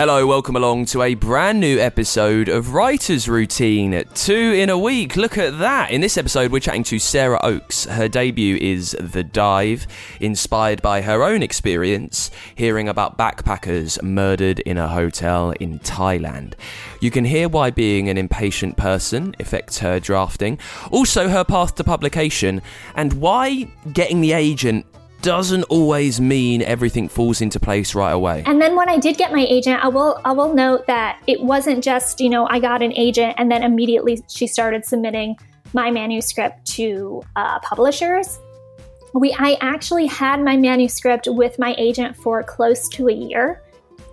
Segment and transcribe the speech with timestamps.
[0.00, 4.02] Hello, welcome along to a brand new episode of Writer's Routine.
[4.14, 5.14] Two in a week.
[5.14, 5.90] Look at that.
[5.90, 7.86] In this episode, we're chatting to Sara Ochs.
[7.86, 9.86] Her debut is The Dive,
[10.18, 16.54] inspired by her own experience hearing about backpackers murdered in a hotel in Thailand.
[17.02, 20.58] You can hear why being an impatient person affects her drafting,
[20.90, 22.62] also her path to publication,
[22.94, 24.86] and why getting the agent
[25.22, 28.42] doesn't always mean everything falls into place right away.
[28.46, 31.42] And then when I did get my agent, I will I will note that it
[31.42, 35.36] wasn't just, you know, I got an agent and then immediately she started submitting
[35.72, 38.38] my manuscript to uh, publishers.
[39.14, 43.62] We I actually had my manuscript with my agent for close to a year.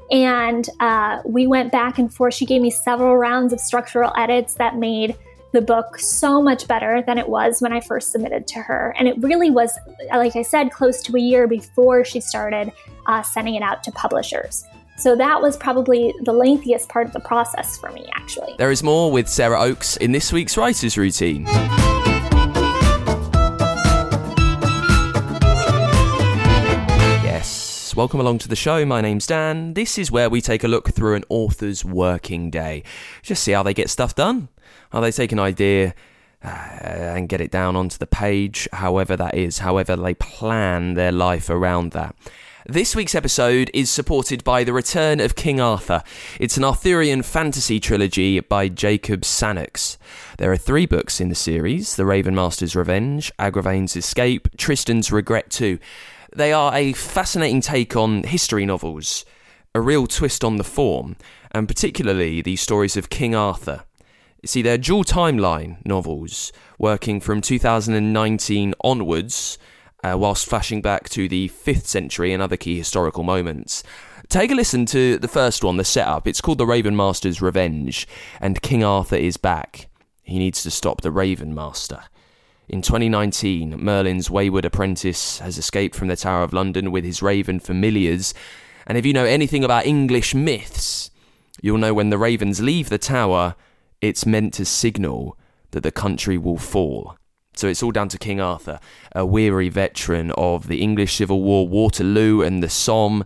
[0.09, 2.33] And uh, we went back and forth.
[2.33, 5.17] She gave me several rounds of structural edits that made
[5.53, 8.93] the book so much better than it was when I first submitted to her.
[8.99, 9.77] And it really was,
[10.11, 12.71] like I said, close to a year before she started
[13.05, 14.65] uh, sending it out to publishers.
[14.97, 18.55] So that was probably the lengthiest part of the process for me, actually.
[18.57, 21.45] There is more with Sara Ochs in this week's Writer's Routine.
[27.23, 28.83] Yes, welcome along to the show.
[28.85, 29.75] My name's Dan.
[29.75, 32.83] This is where we take a look through an author's working day.
[33.21, 34.49] Just see how they get stuff done.
[34.91, 35.93] How they take an idea
[36.43, 41.11] uh, and get it down onto the page, however that is, however they plan their
[41.11, 42.15] life around that.
[42.69, 46.03] This week's episode is supported by The Return of King Arthur.
[46.37, 49.95] It's an Arthurian fantasy trilogy by Jacob Sannox.
[50.37, 55.79] There are three books in the series The Ravenmaster's Revenge, Agravain's Escape, Tristan's Regret 2.
[56.35, 59.23] They are a fascinating take on history novels,
[59.73, 61.15] a real twist on the form,
[61.51, 63.85] and particularly the stories of King Arthur.
[64.45, 69.57] See, they're dual timeline novels, working from 2019 onwards,
[70.03, 73.83] uh, whilst flashing back to the 5th century and other key historical moments.
[74.29, 76.27] Take a listen to the first one, the setup.
[76.27, 78.07] It's called The Ravenmaster's Revenge,
[78.39, 79.89] and King Arthur is back.
[80.23, 82.03] He needs to stop the Raven Master.
[82.67, 87.61] In 2019, Merlin's wayward apprentice has escaped from the Tower of London with his raven
[87.61, 88.33] familiars.
[88.85, 91.09] And if you know anything about English myths,
[91.61, 93.55] you'll know when the ravens leave the tower,
[94.01, 95.37] it's meant to signal
[95.71, 97.17] that the country will fall.
[97.55, 98.79] So it's all down to King Arthur,
[99.15, 103.25] a weary veteran of the English Civil War, Waterloo, and the Somme.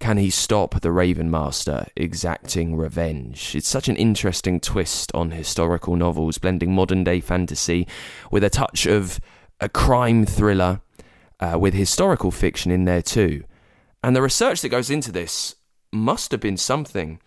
[0.00, 3.54] Can he stop the Raven Master exacting revenge?
[3.54, 7.86] It's such an interesting twist on historical novels, blending modern day fantasy
[8.30, 9.20] with a touch of
[9.60, 10.80] a crime thriller
[11.40, 13.44] uh, with historical fiction in there too.
[14.02, 15.56] And the research that goes into this
[15.92, 17.20] must have been something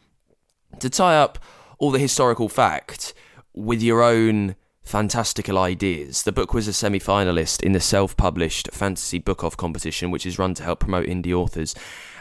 [0.80, 1.40] to tie up
[1.82, 3.14] all the historical fact
[3.56, 6.22] with your own fantastical ideas.
[6.22, 10.38] The book was a semi finalist in the self published Fantasy Blog-Off competition, which is
[10.38, 11.74] run to help promote indie authors.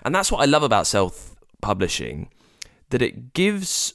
[0.03, 2.31] And that's what I love about self publishing
[2.89, 3.95] that it gives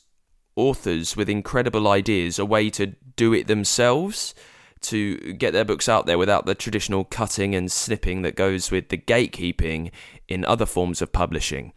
[0.55, 4.33] authors with incredible ideas a way to do it themselves.
[4.81, 8.89] To get their books out there without the traditional cutting and snipping that goes with
[8.89, 9.89] the gatekeeping
[10.27, 11.73] in other forms of publishing.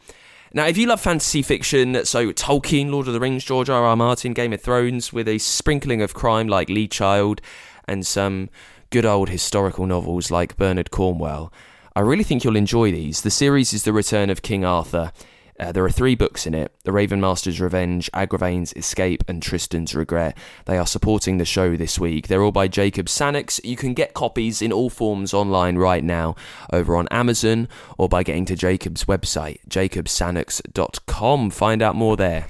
[0.55, 3.85] Now, if you love fantasy fiction, so Tolkien, Lord of the Rings, George R.
[3.85, 3.97] R.
[3.97, 7.41] Martin, Game of Thrones, with a sprinkling of crime like Lee Child,
[7.87, 8.49] and some
[8.91, 11.53] good old historical novels like Bernard Cornwell,
[11.95, 13.23] I really think you'll enjoy these.
[13.23, 15.13] The series is The Return of King Arthur.
[15.59, 20.37] Uh, there are three books in it The Ravenmaster's Revenge, Agravain's Escape, and Tristan's Regret.
[20.67, 22.29] They are supporting the show this week.
[22.29, 23.61] They're all by Jacob Sannox.
[23.65, 26.37] You can get copies in all forms online right now
[26.73, 31.51] over on Amazon or by getting to Jacob's website, jacobsannox.com.
[31.51, 32.47] Find out more there.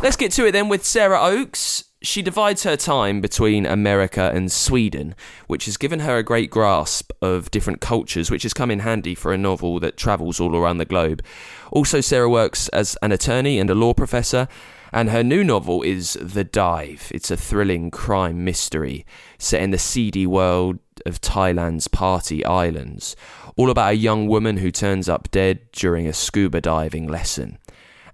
[0.00, 1.84] Let's get to it then with Sara Ochs.
[2.04, 5.14] She divides her time between America and Sweden,
[5.46, 9.14] which has given her a great grasp of different cultures, which has come in handy
[9.14, 11.24] for a novel that travels all around the globe.
[11.72, 14.48] Also, Sara works as an attorney and a law professor,
[14.92, 17.10] and her new novel is The Dive.
[17.14, 19.06] It's a thrilling crime mystery
[19.38, 23.16] set in the seedy world of Thailand's Party Islands,
[23.56, 27.56] all about a young woman who turns up dead during a scuba diving lesson.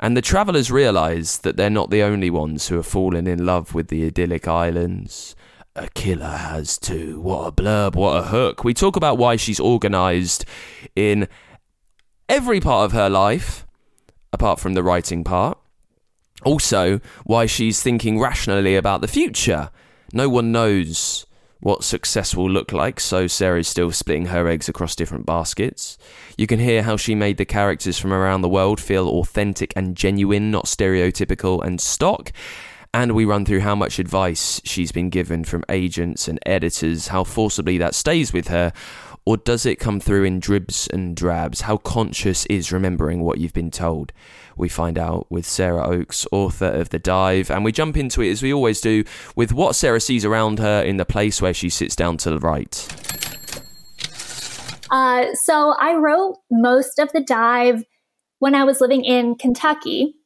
[0.03, 3.75] And the travellers realise that they're not the only ones who have fallen in love
[3.75, 5.37] with the idyllic islands.
[5.77, 7.21] A killer has too.
[7.21, 8.65] What a blurb, what a hook.
[8.65, 10.47] We talk about why she's organised
[10.97, 11.29] in
[12.31, 13.67] every part of her life,
[14.33, 15.59] apart from the writing part.
[16.45, 19.71] Also, why she's thinking rationally about the future.
[20.15, 21.27] No one knows
[21.61, 25.99] what success will look like, so Sara's still splitting her eggs across different baskets.
[26.37, 29.97] You can hear how she made the characters from around the world feel authentic and
[29.97, 32.33] genuine, not stereotypical and stock.
[32.93, 37.23] And we run through how much advice she's been given from agents and editors, how
[37.23, 38.73] forcibly that stays with her,
[39.25, 41.63] or does it come through in dribs and drabs?
[41.63, 44.13] How conscious is remembering what you've been told?
[44.57, 48.31] We find out with Sara Ochs, author of The Dive, and we jump into it
[48.31, 49.05] as we always do
[49.37, 52.39] with what Sara sees around her in the place where she sits down to the
[52.39, 52.89] right.
[54.91, 57.85] Uh, so I wrote most of The Dive
[58.41, 60.17] when I was living in Kentucky.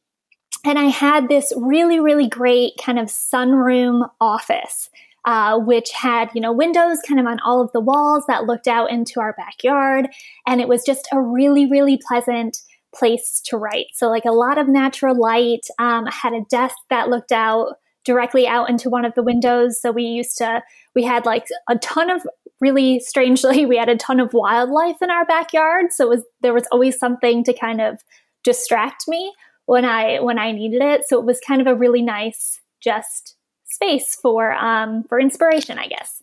[0.64, 4.88] And I had this really, really great kind of sunroom office
[5.24, 8.68] uh, which had, you know, windows kind of on all of the walls that looked
[8.68, 10.08] out into our backyard.
[10.46, 12.58] And it was just a really, really pleasant
[12.94, 13.86] place to write.
[13.94, 15.66] So, like a lot of natural light.
[15.78, 19.80] Um, I had a desk that looked out directly out into one of the windows.
[19.80, 20.62] So, we used to,
[20.94, 22.22] we had like a ton of
[22.60, 25.86] really strangely, we had a ton of wildlife in our backyard.
[25.90, 27.98] So, it was, there was always something to kind of
[28.44, 29.32] distract me
[29.66, 31.02] when I when I needed it.
[31.08, 33.36] So it was kind of a really nice just
[33.74, 36.22] space for um, for inspiration, I guess.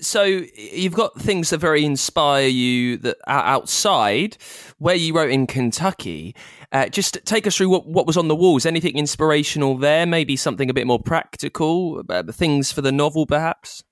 [0.00, 4.36] So you've got things that very inspire you that are outside,
[4.78, 6.34] where you wrote in Kentucky.
[6.72, 8.66] Uh, just take us through what, what was on the walls.
[8.66, 10.04] Anything inspirational there?
[10.04, 12.02] Maybe something a bit more practical.
[12.08, 13.84] Uh, things for the novel, perhaps.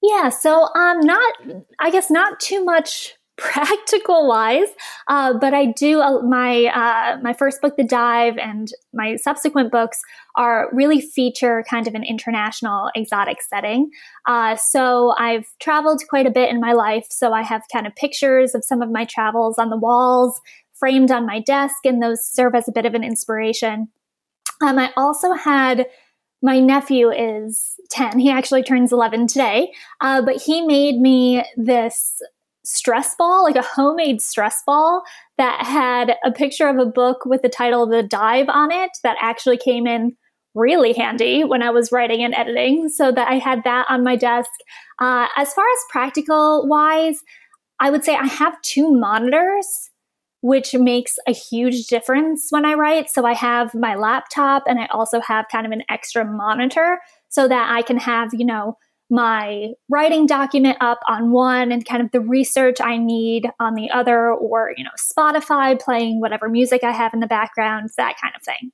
[0.00, 0.28] Yeah.
[0.28, 1.34] So um, not
[1.80, 4.68] I guess not too much practical wise,
[5.08, 9.70] uh, but I do uh, my uh, my first book, The Dive, and my subsequent
[9.70, 10.00] books
[10.36, 13.90] are really feature kind of an international exotic setting.
[14.26, 17.94] Uh, so I've traveled quite a bit in my life, so I have kind of
[17.94, 20.40] pictures of some of my travels on the walls,
[20.74, 23.88] framed on my desk, and those serve as a bit of an inspiration.
[24.62, 25.86] Um, I also had
[26.42, 28.18] my nephew is 10.
[28.18, 29.72] He actually turns 11 today.
[30.00, 32.20] Uh, but he made me this
[32.66, 35.02] stress ball, like a homemade stress ball
[35.38, 39.16] that had a picture of a book with the title The Dive on it that
[39.20, 40.16] actually came in
[40.54, 42.88] really handy when I was writing and editing.
[42.88, 44.50] So that I had that on my desk.
[44.98, 47.20] Uh, as far as practical wise,
[47.78, 49.90] I would say I have two monitors,
[50.40, 53.10] which makes a huge difference when I write.
[53.10, 56.98] So I have my laptop and I also have kind of an extra monitor
[57.28, 58.76] so that I can have, you know,
[59.10, 63.90] my writing document up on one and kind of the research I need on the
[63.90, 68.34] other, or, you know, Spotify playing whatever music I have in the background, that kind
[68.34, 68.72] of thing.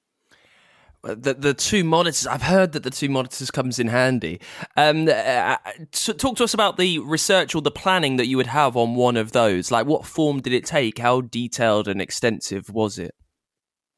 [1.04, 2.28] The the two monitors.
[2.28, 4.40] I've heard that the two monitors comes in handy.
[4.76, 5.56] Um, uh, uh
[5.90, 9.16] talk to us about the research or the planning that you would have on one
[9.16, 9.72] of those.
[9.72, 10.98] Like, what form did it take?
[10.98, 13.16] How detailed and extensive was it?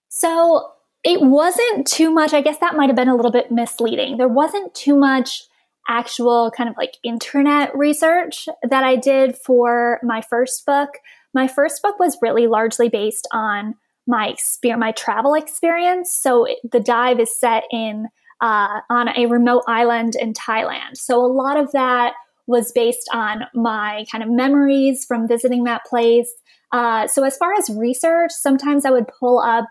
[0.09, 0.67] So
[1.03, 2.33] it wasn't too much.
[2.33, 4.17] I guess that might have been a little bit misleading.
[4.17, 5.43] There wasn't too much
[5.89, 10.91] actual kind of like internet research that I did for my first book.
[11.33, 13.75] My first book was really largely based on
[14.07, 16.13] my experience, my travel experience.
[16.13, 18.09] So the dive is set in
[18.41, 20.97] uh, on a remote island in Thailand.
[20.97, 22.15] So a lot of that
[22.47, 26.31] was based on my kind of memories from visiting that place.
[26.73, 29.67] Uh, so as far as research, sometimes I would pull up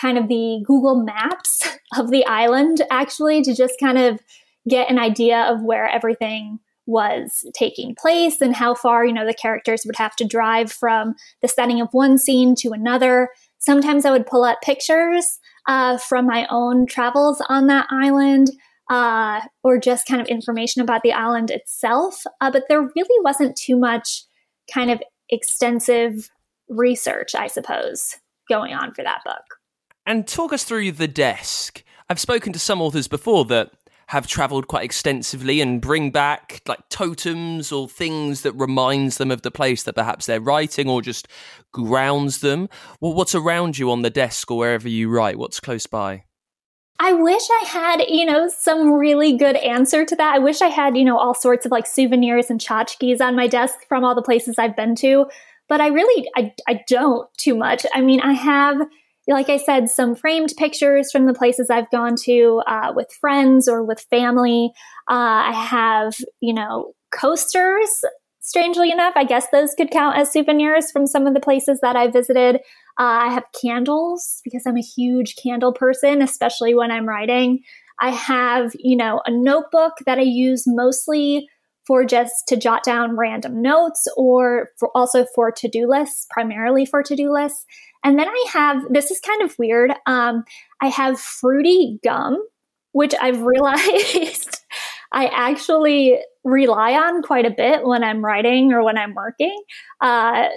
[0.00, 1.62] kind of the Google Maps
[1.96, 4.20] of the island actually to just kind of
[4.68, 9.34] get an idea of where everything was taking place and how far, you know, the
[9.34, 13.28] characters would have to drive from the setting of one scene to another.
[13.58, 18.50] Sometimes I would pull up pictures uh, from my own travels on that island
[18.88, 22.22] uh, or just kind of information about the island itself.
[22.40, 24.22] Uh, but there really wasn't too much
[24.72, 26.30] kind of extensive
[26.68, 28.16] research, I suppose,
[28.48, 29.42] going on for that book.
[30.04, 31.82] And talk us through the desk.
[32.08, 33.72] I've spoken to some authors before that
[34.08, 39.42] have traveled quite extensively and bring back like totems or things that reminds them of
[39.42, 41.28] the place that perhaps they're writing or just
[41.72, 42.68] grounds them
[43.00, 46.22] well what's around you on the desk or wherever you write what's close by
[46.98, 50.34] I wish I had, you know, some really good answer to that.
[50.34, 53.46] I wish I had, you know, all sorts of like souvenirs and tchotchkes on my
[53.46, 55.26] desk from all the places I've been to,
[55.68, 57.84] but I really, I, I don't too much.
[57.94, 58.80] I mean, I have,
[59.28, 63.68] like I said, some framed pictures from the places I've gone to uh, with friends
[63.68, 64.70] or with family.
[65.10, 67.90] Uh, I have, you know, coasters.
[68.40, 71.96] Strangely enough, I guess those could count as souvenirs from some of the places that
[71.96, 72.56] I visited.
[72.98, 77.60] Uh, I have candles because I'm a huge candle person, especially when I'm writing.
[78.00, 81.48] I have, you know, a notebook that I use mostly
[81.86, 87.02] for just to jot down random notes or for also for to-do lists, primarily for
[87.02, 87.64] to-do lists.
[88.04, 89.92] And then I have, this is kind of weird.
[90.06, 90.44] Um,
[90.80, 92.36] I have fruity gum,
[92.92, 94.60] which I've realized
[95.12, 99.56] I actually rely on quite a bit when I'm writing or when I'm working.
[100.00, 100.48] Uh,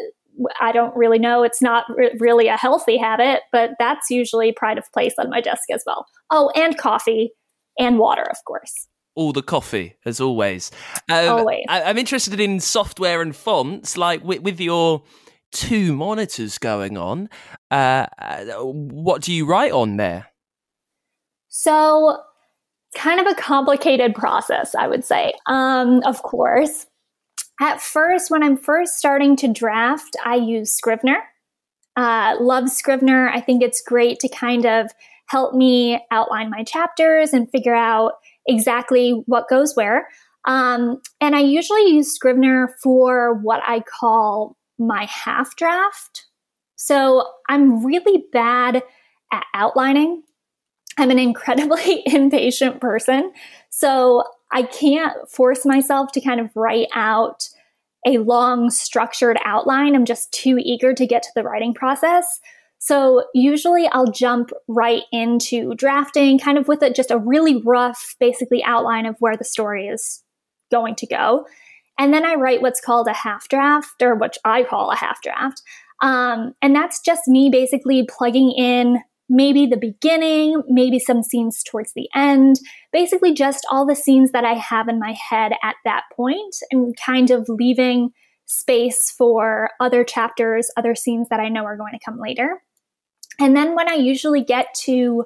[0.62, 1.44] I don't really know.
[1.44, 5.42] It's not r- really a healthy habit, but that's usually pride of place on my
[5.42, 6.06] desk as well.
[6.30, 7.32] Oh, and coffee
[7.78, 8.88] and water, of course.
[9.16, 10.72] All the coffee, as always.
[11.10, 11.66] Um, always.
[11.68, 15.04] I- am interested in software and fonts, like with, with your
[15.52, 17.30] two monitors going on.
[17.72, 18.08] Uh,
[18.62, 20.28] what do you write on there?
[21.48, 22.20] So,
[22.96, 25.34] kind of a complicated process, I would say.
[25.48, 26.86] Um, of course,
[27.60, 31.18] at first, when I'm first starting to draft, I use Scrivener.
[31.96, 33.30] Uh, love Scrivener.
[33.30, 34.92] I think it's great to kind of
[35.28, 38.14] help me outline my chapters and figure out
[38.48, 40.08] exactly what goes where.
[40.46, 46.26] Um, and I usually use Scrivener for what I call my half draft.
[46.76, 48.84] So I'm really bad
[49.32, 50.24] at outlining.
[50.98, 53.32] I'm an incredibly impatient person.
[53.70, 57.48] So I can't force myself to kind of write out
[58.08, 59.96] a long structured outline.
[59.96, 62.40] I'm just too eager to get to the writing process.
[62.80, 68.16] So usually I'll jump right into drafting, kind of with a, just a really rough,
[68.20, 70.24] basically outline of where the story is
[70.72, 71.46] going to go.
[72.00, 75.22] And then I write what's called a half draft, or what I call a half
[75.22, 75.62] draft.
[76.02, 81.94] Um, and that's just me basically plugging in maybe the beginning, maybe some scenes towards
[81.94, 82.56] the end,
[82.92, 86.96] basically just all the scenes that I have in my head at that point and
[86.98, 88.12] kind of leaving
[88.46, 92.64] space for other chapters, other scenes that I know are going to come later.
[93.40, 95.26] And then when I usually get to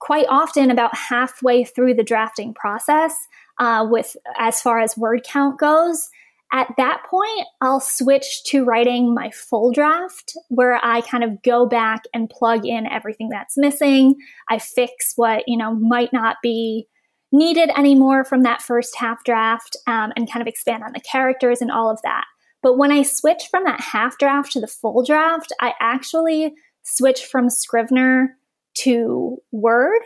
[0.00, 3.14] quite often about halfway through the drafting process,
[3.58, 6.08] uh, with as far as word count goes,
[6.52, 11.66] at that point, I'll switch to writing my full draft where I kind of go
[11.66, 14.14] back and plug in everything that's missing.
[14.48, 16.86] I fix what, you know, might not be
[17.32, 21.60] needed anymore from that first half draft um, and kind of expand on the characters
[21.60, 22.24] and all of that.
[22.62, 27.24] But when I switch from that half draft to the full draft, I actually switch
[27.24, 28.36] from Scrivener
[28.78, 30.02] to Word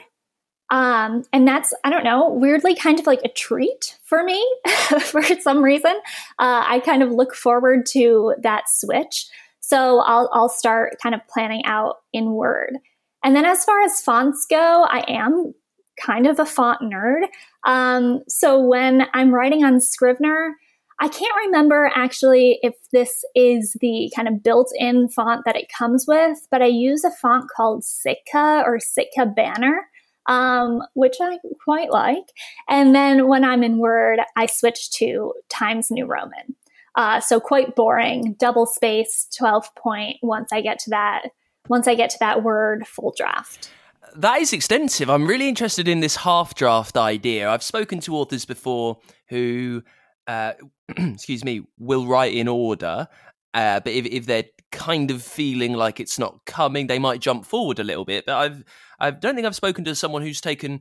[0.71, 4.45] um, and that's, I don't know, weirdly kind of like a treat for me
[5.01, 5.95] for some reason.
[6.39, 9.27] Uh, I kind of look forward to that switch.
[9.61, 12.77] So I'll, I'll start kind of planning out in Word.
[13.25, 15.55] And then as far as fonts go, I am
[16.01, 17.27] kind of a font nerd.
[17.65, 20.55] Um, so when I'm writing on Scrivener,
[21.01, 25.71] I can't remember actually if this is the kind of built in font that it
[25.77, 29.89] comes with, but I use a font called Sitka or Sitka Banner
[30.31, 32.33] um, which I quite like.
[32.69, 36.55] And then when I'm in Word, I switch to Times New Roman.
[36.95, 41.23] Uh, so quite boring, double space, 12 point once I get to that,
[41.69, 43.71] once I get to that word full draft.
[44.17, 45.09] That is extensive.
[45.09, 47.49] I'm really interested in this half draft idea.
[47.49, 49.83] I've spoken to authors before who,
[50.27, 50.55] uh,
[50.89, 53.07] excuse me, will write in order,
[53.55, 57.45] uh, but if, if they're kind of feeling like it's not coming, they might jump
[57.45, 58.27] forward a little bit.
[58.27, 58.65] But I've
[59.01, 60.81] I don't think I've spoken to someone who's taken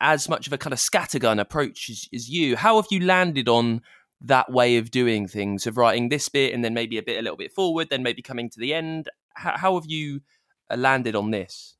[0.00, 2.56] as much of a kind of scattergun approach as, as you.
[2.56, 3.82] How have you landed on
[4.20, 7.22] that way of doing things, of writing this bit and then maybe a bit a
[7.22, 9.08] little bit forward, then maybe coming to the end?
[9.34, 10.20] How, how have you
[10.70, 11.76] uh, landed on this?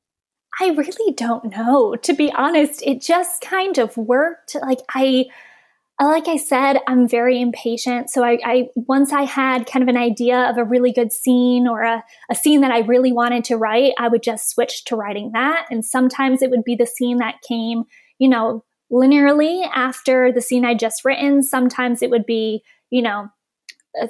[0.59, 1.95] I really don't know.
[1.95, 4.55] To be honest, it just kind of worked.
[4.55, 5.25] Like I
[6.01, 8.09] Uh, like I said, I'm very impatient.
[8.09, 11.67] So I, I, once I had kind of an idea of a really good scene
[11.67, 14.95] or a, a scene that I really wanted to write, I would just switch to
[14.95, 15.67] writing that.
[15.69, 17.83] And sometimes it would be the scene that came,
[18.17, 21.43] you know, linearly after the scene I'd just written.
[21.43, 23.29] Sometimes it would be, you know,
[24.01, 24.07] uh,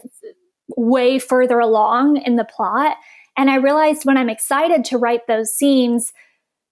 [0.78, 2.96] way further along in the plot.
[3.38, 6.14] And I realized when I'm excited to write those scenes,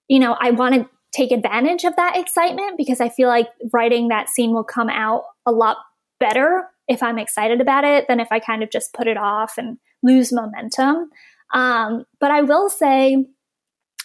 [0.08, 4.30] you know, I wanted take advantage of that excitement because I feel like writing that
[4.30, 5.78] scene will come out a lot
[6.20, 9.58] better if I'm excited about it than if I kind of just put it off
[9.58, 11.10] and lose momentum.
[11.54, 13.26] Um, but I will say,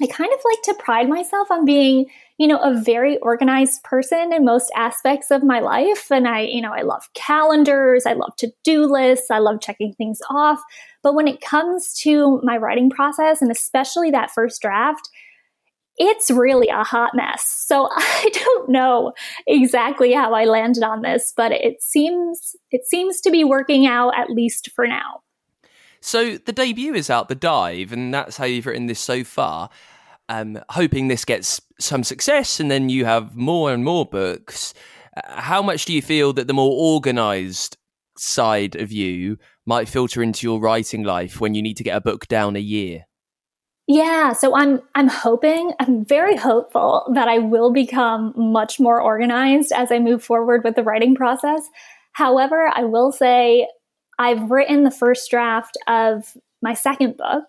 [0.02, 4.30] I kind of like to pride myself on being, you know, a very organized person
[4.32, 6.10] in most aspects of my life.
[6.10, 9.94] And I, you know, I love calendars, I love to do lists, I love checking
[9.94, 10.60] things off.
[11.02, 15.08] But when it comes to my writing process, and especially that first draft,
[15.98, 17.44] it's really a hot mess.
[17.66, 19.12] So I don't know
[19.46, 24.12] exactly how I landed on this, but it seems it seems to be working out
[24.16, 25.22] at least for now.
[26.00, 29.70] So the debut is out, the dive, and that's how you've written this so far.
[30.28, 34.74] Um, hoping this gets some success, and then you have more and more books.
[35.24, 37.76] How much do you feel that the more organized
[38.18, 42.00] side of you might filter into your writing life when you need to get a
[42.00, 43.06] book down a year?
[43.88, 49.70] Yeah, so I'm I'm hoping, I'm very hopeful that I will become much more organized
[49.72, 51.62] as I move forward with the writing process.
[52.12, 53.68] However, I will say
[54.18, 57.44] I've written the first draft of my second book.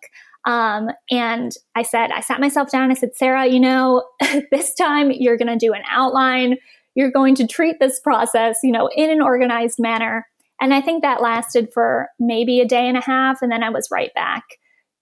[0.45, 2.91] Um, and I said, I sat myself down.
[2.91, 4.07] I said, Sara, you know,
[4.51, 6.57] this time you're going to do an outline.
[6.95, 10.27] You're going to treat this process, you know, in an organized manner.
[10.61, 13.41] And I think that lasted for maybe a day and a half.
[13.41, 14.43] And then I was right back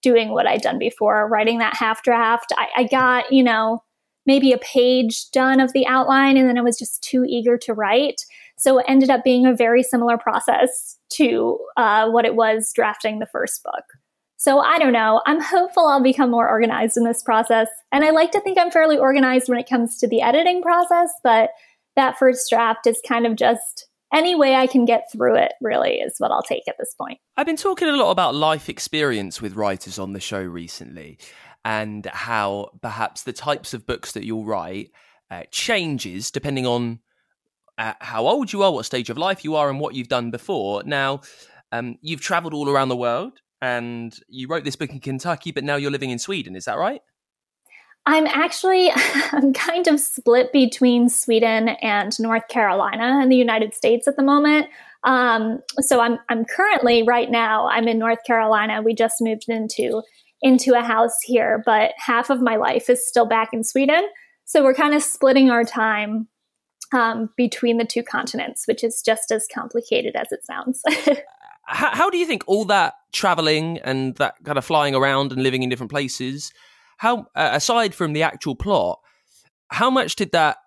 [0.06, 2.52] doing what I'd done before, writing that half draft.
[2.56, 3.82] I, I got, you know,
[4.24, 6.36] maybe a page done of the outline.
[6.36, 8.22] And then I was just too eager to write.
[8.56, 13.18] So it ended up being a very similar process to uh, what it was drafting
[13.18, 13.82] the first book.
[14.36, 15.22] So I don't know.
[15.26, 17.68] I'm hopeful I'll become more organized in this process.
[17.90, 21.10] And I like to think I'm fairly organized when it comes to the editing process,
[21.24, 21.50] but
[21.96, 25.94] that first draft is kind of just any way I can get through it, really,
[25.94, 27.18] is what I'll take at this point.
[27.36, 31.18] I've been talking a lot about life experience with writers on the show recently
[31.64, 34.92] and how perhaps the types of books that you'll write
[35.30, 37.00] uh, changes depending on
[37.78, 40.82] how old you are, what stage of life you are, and what you've done before.
[40.84, 41.20] Now,
[41.72, 45.64] um, you've traveled all around the world and you wrote this book in Kentucky, but
[45.64, 46.56] now you're living in Sweden.
[46.56, 47.02] Is that right?
[48.06, 48.90] I'm actually
[49.32, 54.22] I'm kind of split between Sweden and North Carolina in the United States at the
[54.22, 54.68] moment.
[55.04, 58.82] Um, so I'm I'm currently right now I'm in North Carolina.
[58.82, 60.02] We just moved into
[60.42, 64.06] into a house here, but half of my life is still back in Sweden.
[64.44, 66.28] So we're kind of splitting our time
[66.92, 70.82] um, between the two continents, which is just as complicated as it sounds.
[71.66, 75.42] how, how, do you think all that traveling and that kind of flying around and
[75.42, 76.52] living in different places,
[76.96, 79.00] how uh, aside from the actual plot,
[79.68, 80.58] how much did that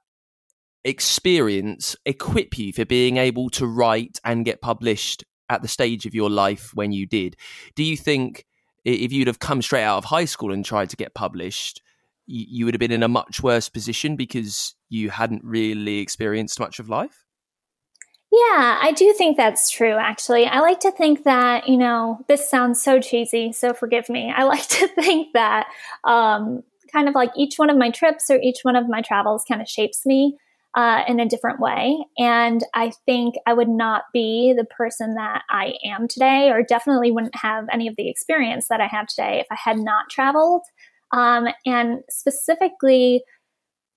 [0.83, 6.15] experience equip you for being able to write and get published at the stage of
[6.15, 7.35] your life when you did?
[7.75, 8.45] Do you think
[8.85, 11.81] if you'd have come straight out of high school and tried to get published,
[12.25, 16.79] you would have been in a much worse position because you hadn't really experienced much
[16.79, 17.25] of life?
[18.39, 20.45] Yeah, I do think that's true, actually.
[20.45, 24.31] I like to think that, you know, this sounds so cheesy, so forgive me.
[24.35, 25.67] I like to think that
[26.05, 29.43] um, kind of like each one of my trips or each one of my travels
[29.47, 30.37] kind of shapes me
[30.73, 31.97] uh, in a different way.
[32.17, 37.11] And I think I would not be the person that I am today, or definitely
[37.11, 40.61] wouldn't have any of the experience that I have today if I had not traveled.
[41.11, 43.23] Um, and specifically,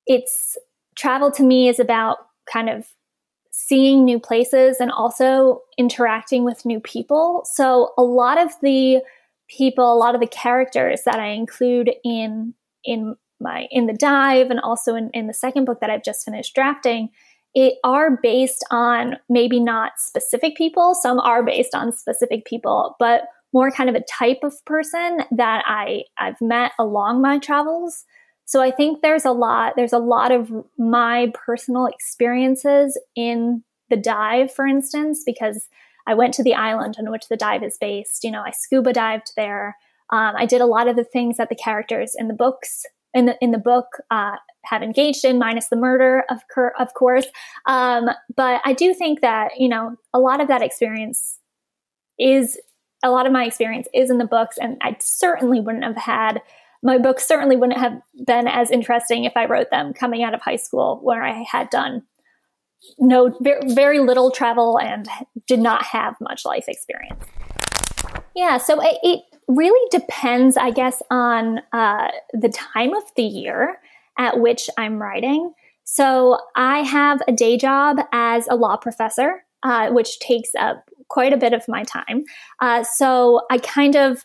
[0.07, 0.57] it's
[0.97, 2.19] travel to me is about
[2.53, 2.87] kind of
[3.73, 7.43] seeing new places and also interacting with new people.
[7.51, 9.01] So a lot of the
[9.49, 12.53] people, a lot of the characters that I include in
[12.85, 16.23] in my in the dive and also in, in the second book that I've just
[16.23, 17.09] finished drafting,
[17.55, 20.95] it are based on maybe not specific people.
[20.95, 23.23] Some are based on specific people, but
[23.55, 28.05] more kind of a type of person that I, I've met along my travels.
[28.53, 33.97] So I think there's a lot, there's a lot of my personal experiences in the
[33.97, 35.71] dive, for instance, because
[36.07, 38.25] I went to the island on which the dive is based.
[38.25, 39.79] You know, I scuba dived there.
[40.11, 42.85] Um, I did a lot of the things that the characters in the books
[43.15, 44.37] in the in the book uh,
[44.67, 47.29] have engaged in, minus the murder, of, cur- of course.
[47.65, 51.39] Um, but I do think that you know a lot of that experience
[52.19, 52.61] is
[53.03, 56.43] a lot of my experience is in the books, and I certainly wouldn't have had
[56.83, 60.41] my books certainly wouldn't have been as interesting if I wrote them coming out of
[60.41, 62.03] high school, where I had done
[62.99, 65.09] no very, little travel and
[65.47, 67.25] did not have much life experience.
[68.35, 73.77] Yeah, so it, it really depends, I guess, on uh, the time of the year
[74.19, 75.53] at which I'm writing.
[75.85, 81.33] So I have a day job as a law professor, uh, which takes up quite
[81.33, 82.25] a bit of my time.
[82.61, 84.25] Uh, so I kind of,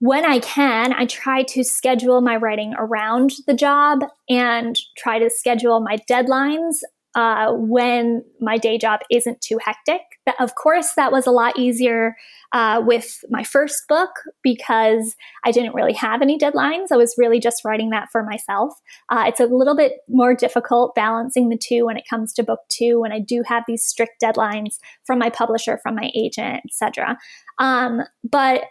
[0.00, 5.30] when I can, I try to schedule my writing around the job and try to
[5.30, 6.76] schedule my deadlines
[7.14, 10.00] uh, when my day job isn't too hectic.
[10.24, 12.16] But Of course, that was a lot easier
[12.52, 14.10] uh, with my first book
[14.42, 16.86] because I didn't really have any deadlines.
[16.92, 18.72] I was really just writing that for myself.
[19.10, 22.60] Uh, it's a little bit more difficult balancing the two when it comes to book
[22.68, 27.18] two, when I do have these strict deadlines from my publisher, from my agent, etc.
[27.58, 28.62] Um, but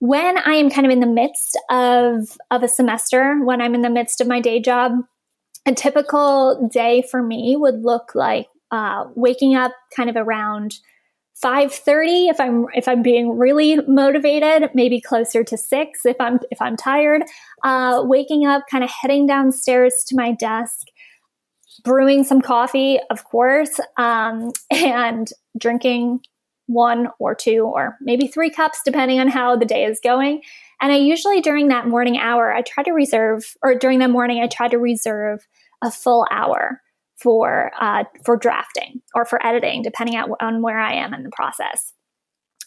[0.00, 3.82] when I am kind of in the midst of of a semester, when I'm in
[3.82, 4.92] the midst of my day job,
[5.66, 10.74] a typical day for me would look like uh, waking up kind of around
[11.44, 16.60] 5:30 if I'm if I'm being really motivated, maybe closer to 6 if I'm if
[16.62, 17.22] I'm tired.
[17.62, 20.86] Uh, waking up, kind of heading downstairs to my desk,
[21.84, 26.20] brewing some coffee, of course, um, and drinking
[26.70, 30.42] one or two or maybe three cups depending on how the day is going.
[30.80, 34.40] And I usually during that morning hour, I try to reserve, or during the morning,
[34.40, 35.46] I try to reserve
[35.82, 36.80] a full hour
[37.16, 41.92] for uh, for drafting or for editing, depending on where I am in the process.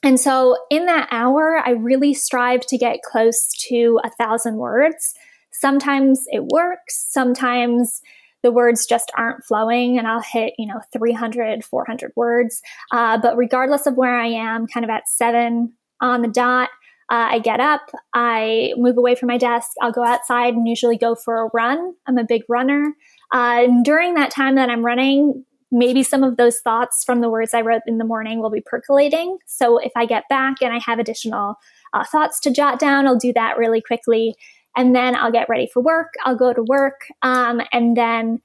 [0.04, 5.14] And so, in that hour, I really strive to get close to a thousand words.
[5.52, 7.08] Sometimes it works.
[7.10, 8.02] Sometimes
[8.44, 12.62] the words just aren't flowing and I'll hit, you know, 300, 400 words.
[12.92, 16.70] Uh, but regardless of where I am, kind of at seven on the dot,
[17.10, 17.82] uh, I get up,
[18.14, 21.94] I move away from my desk, I'll go outside and usually go for a run.
[22.08, 22.94] I'm a big runner.
[23.32, 27.54] Uh, during that time that I'm running, maybe some of those thoughts from the words
[27.54, 29.38] I wrote in the morning will be percolating.
[29.48, 31.56] So if I get back and I have additional
[31.94, 34.36] uh, thoughts to jot down, I'll do that really quickly.
[34.76, 36.14] And then I'll get ready for work.
[36.26, 37.08] I'll go to work.
[37.22, 38.42] Um, and then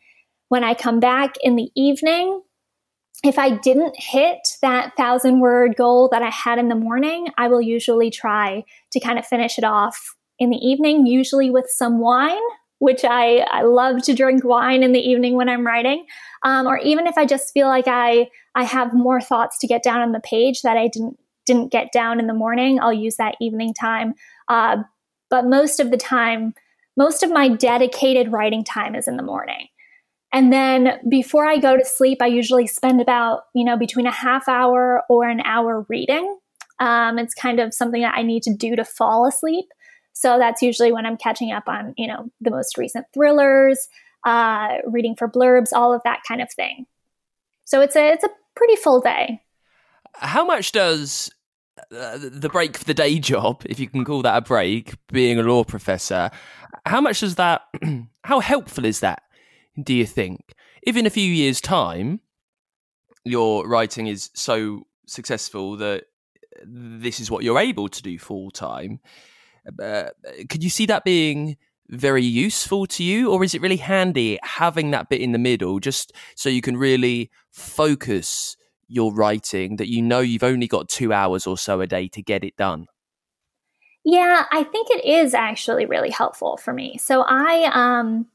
[0.49, 2.43] when I come back in the evening,
[3.25, 7.49] if I didn't hit that thousand word goal that I had in the morning, I
[7.49, 11.99] will usually try to kind of finish it off in the evening, usually with some
[11.99, 12.41] wine,
[12.79, 16.07] which I, I love to drink wine in the evening when I'm writing.
[16.45, 19.83] Um, or even if I just feel like I, I have more thoughts to get
[19.83, 23.17] down on the page that I didn't, didn't get down in the morning, I'll use
[23.17, 24.15] that evening time.
[24.47, 24.77] Uh,
[25.31, 26.55] but most of the time,
[26.97, 29.69] most of my dedicated writing time is in the morning.
[30.33, 34.13] And then before I go to sleep, I usually spend about, you know, between a
[34.13, 36.39] half hour or an hour reading.
[36.81, 39.67] Um, it's kind of something that I need to do to fall asleep.
[40.13, 43.89] So that's usually when I'm catching up on, you know, the most recent thrillers,
[44.27, 46.87] uh, reading for blurbs, all of that kind of thing.
[47.65, 49.41] So it's a it's a pretty full day.
[50.15, 51.31] How much does
[51.95, 55.39] uh, the break for the day job, if you can call that a break, being
[55.39, 56.31] a law professor,
[56.85, 57.63] how much does that?
[58.25, 59.23] how helpful is that
[59.83, 60.55] do you think?
[60.83, 62.21] If in a few years' time
[63.25, 66.05] your writing is so successful that
[66.65, 69.01] this is what you're able to do full time,
[69.81, 70.09] uh,
[70.49, 71.57] could you see that being
[71.89, 75.79] very useful to you, or is it really handy having that bit in the middle
[75.79, 78.57] just so you can really focus
[78.89, 82.23] your writing that you know you've only got two hours or so a day to
[82.23, 82.87] get it done?
[84.05, 86.99] Yeah, I think it is actually really helpful for me.
[86.99, 88.27] So I um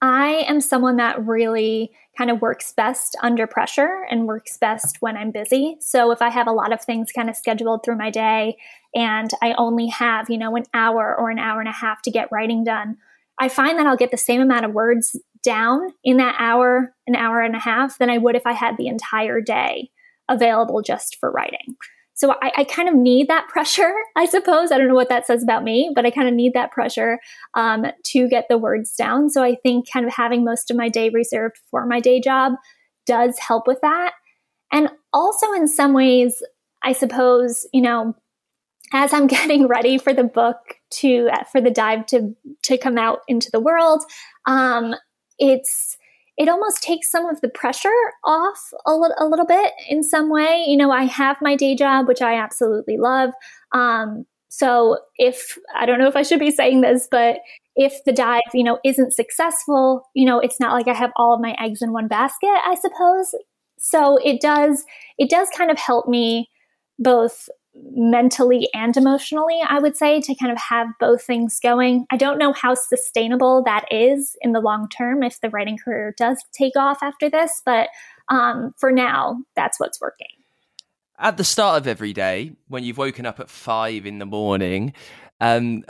[0.00, 5.16] I am someone that really kind of works best under pressure and works best when
[5.16, 5.76] I'm busy.
[5.80, 8.56] So if I have a lot of things kind of scheduled through my day
[8.94, 12.10] and I only have, you know, an hour or an hour and a half to
[12.10, 12.96] get writing done,
[13.38, 17.16] I find that I'll get the same amount of words down in that hour, an
[17.16, 19.90] hour and a half than I would if I had the entire day
[20.28, 21.76] available just for writing.
[22.14, 24.70] So I, I, kind of need that pressure, I suppose.
[24.70, 27.18] I don't know what that says about me, but I kind of need that pressure
[27.54, 29.30] um, to get the words down.
[29.30, 32.52] So I think kind of having most of my day reserved for my day job
[33.06, 34.12] does help with that.
[34.72, 36.42] And also, in some ways,
[36.82, 38.14] I suppose, you know,
[38.92, 40.58] as I'm getting ready for the book
[40.90, 44.02] to, for the dive to, to come out into the world,
[44.46, 44.94] um,
[45.38, 45.96] it's,
[46.36, 47.90] it almost takes some of the pressure
[48.24, 50.64] off a little bit in some way.
[50.66, 53.30] You know, I have my day job, which I absolutely love.
[53.72, 57.38] Um, so if I don't know if I should be saying this, but
[57.74, 61.34] if the dive, you know, isn't successful, you know, it's not like I have all
[61.34, 63.34] of my eggs in one basket, I suppose.
[63.78, 64.84] So it does,
[65.18, 66.50] it does kind of help me
[66.98, 72.06] both mentally and emotionally, I would say, to kind of have both things going.
[72.10, 76.14] I don't know how sustainable that is in the long term if the writing career
[76.16, 77.88] does take off after this, but
[78.28, 80.26] um, for now, that's what's working.
[81.18, 84.92] At the start of every day, when you've woken up at five in the morning,
[85.40, 85.84] um,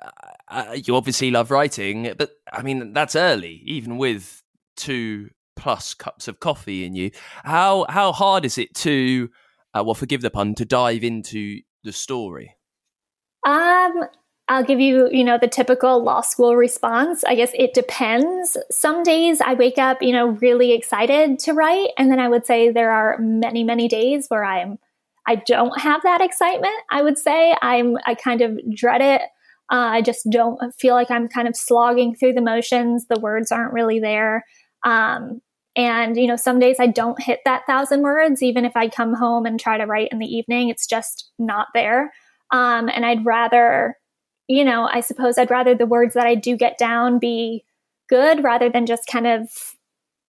[0.49, 4.43] uh, you obviously love writing, but I mean, that's early, even with
[4.77, 7.11] two plus cups of coffee in you.
[7.45, 9.31] How how hard is it to,
[9.75, 12.57] uh, well, forgive the pun, to dive into the story?
[13.47, 14.05] Um,
[14.49, 17.25] I'll give you, you know, the typical law school response.
[17.25, 18.57] I guess it depends.
[18.71, 21.91] Some days I wake up, you know, really excited to write.
[21.97, 24.79] And then I would say there are many, many days where I'm,
[25.27, 26.75] I don't have that excitement.
[26.91, 29.23] I would say I'm, I kind of dread it.
[29.71, 33.07] Uh, I just don't feel like I'm kind of slogging through the motions.
[33.07, 34.45] The words aren't really there.
[34.85, 35.41] Um,
[35.77, 39.15] and, you know, some days I don't hit that thousand words, even if I come
[39.15, 42.13] home and try to write in the evening, it's just not there.
[42.51, 43.97] Um, and I'd rather,
[44.49, 47.65] you know, I suppose I'd rather the words that I do get down be
[48.09, 49.49] good rather than just kind of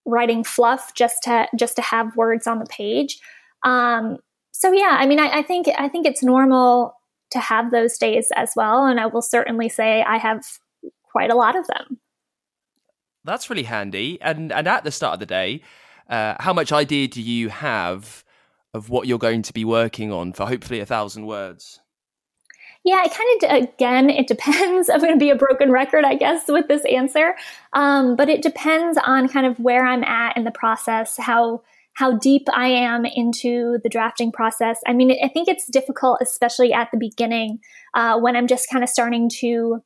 [0.06, 3.19] writing fluff just to just to have words on the page.
[3.63, 4.17] Um,
[4.51, 6.95] so yeah, I mean, I, I think I think it's normal
[7.32, 10.45] to have those days as well, and I will certainly say I have
[11.12, 11.99] quite a lot of them.
[13.25, 14.19] That's really handy.
[14.21, 15.62] And and at the start of the day,
[16.09, 18.23] uh, how much idea do you have
[18.73, 21.79] of what you're going to be working on for hopefully a thousand words?
[22.86, 24.89] Yeah, it kind of, again, it depends.
[24.93, 27.36] I'm going to be a broken record, I guess, with this answer.
[27.71, 31.62] Um, but it depends on kind of where I'm at in the process, how,
[31.93, 34.79] how deep I am into the drafting process.
[34.86, 37.59] I mean, I think it's difficult, especially at the beginning,
[37.93, 39.81] uh, when I'm just kind of starting to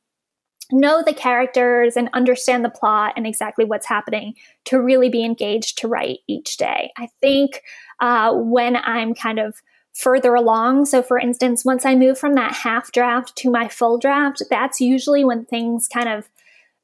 [0.70, 4.34] know the characters and understand the plot and exactly what's happening
[4.66, 6.92] to really be engaged to write each day.
[6.96, 7.62] I think
[8.00, 9.56] uh, when I'm kind of
[9.94, 13.98] further along, so for instance, once I move from that half draft to my full
[13.98, 16.28] draft, that's usually when things kind of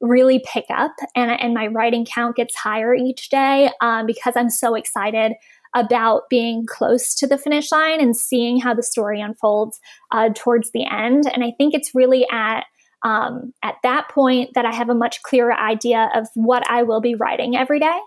[0.01, 4.49] really pick up and, and my writing count gets higher each day um, because I'm
[4.49, 5.33] so excited
[5.73, 9.79] about being close to the finish line and seeing how the story unfolds
[10.11, 11.25] uh, towards the end.
[11.33, 12.65] And I think it's really at
[13.05, 17.01] um, at that point that I have a much clearer idea of what I will
[17.01, 17.97] be writing every day.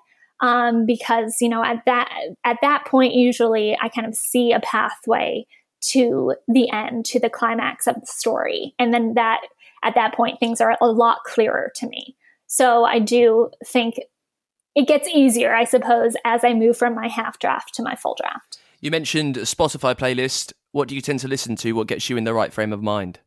[0.41, 2.09] Um, because you know at that
[2.45, 5.47] at that point usually I kind of see a pathway
[5.81, 9.41] to the end to the climax of the story and then that
[9.83, 12.15] at that point things are a lot clearer to me
[12.47, 13.97] so I do think
[14.77, 18.17] it gets easier I suppose as I move from my half draft to my full
[18.17, 18.59] draft.
[18.81, 20.53] You mentioned Spotify playlist.
[20.71, 21.73] What do you tend to listen to?
[21.73, 23.19] What gets you in the right frame of mind?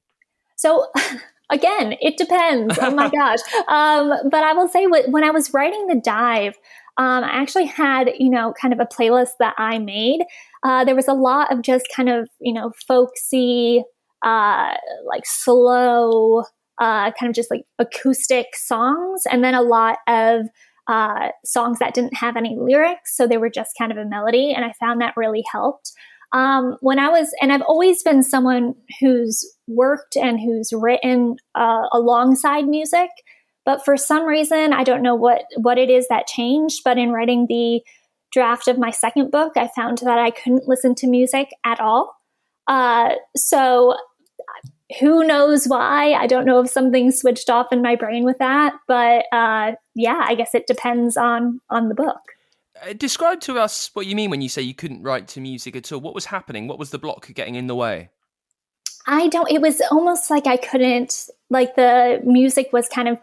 [0.56, 0.88] So
[1.52, 2.78] again, it depends.
[2.82, 3.40] Oh my gosh.
[3.68, 6.58] Um, but I will say, when I was writing the dive,
[6.98, 10.22] um, I actually had, you know, kind of a playlist that I made.
[10.64, 13.84] Uh, there was a lot of just kind of, you know, folksy,
[14.24, 14.74] uh,
[15.06, 16.44] like slow,
[16.80, 20.48] uh, kind of just like acoustic songs, and then a lot of
[20.88, 23.16] uh, songs that didn't have any lyrics.
[23.16, 24.52] So they were just kind of a melody.
[24.54, 25.92] And I found that really helped.
[26.34, 31.88] Um, when I was, and I've always been someone who's worked and who's written uh,
[31.92, 33.10] alongside music,
[33.66, 36.82] but for some reason, I don't know what what it is that changed.
[36.84, 37.82] But in writing the
[38.32, 42.16] draft of my second book, I found that I couldn't listen to music at all.
[42.68, 43.98] Uh, so
[45.00, 46.14] who knows why?
[46.14, 50.22] I don't know if something switched off in my brain with that, but uh, yeah,
[50.24, 52.20] I guess it depends on on the book.
[52.82, 55.76] Uh, describe to us what you mean when you say you couldn't write to music
[55.76, 56.00] at all.
[56.00, 56.68] What was happening?
[56.68, 58.10] What was the block getting in the way?
[59.08, 63.18] I don't, it was almost like I couldn't, like the music was kind of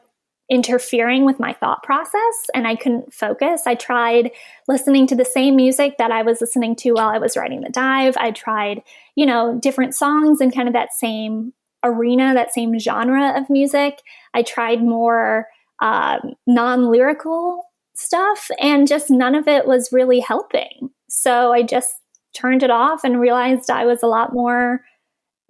[0.51, 3.63] interfering with my thought process and I couldn't focus.
[3.67, 4.31] I tried
[4.67, 7.69] listening to the same music that I was listening to while I was writing the
[7.69, 8.17] dive.
[8.17, 8.83] I tried,
[9.15, 11.53] you know, different songs in kind of that same
[11.85, 14.01] arena, that same genre of music.
[14.35, 15.47] I tried more
[15.81, 17.68] um, non lyrical
[17.99, 20.91] stuff and just none of it was really helping.
[21.09, 21.95] So I just
[22.35, 24.83] turned it off and realized I was a lot more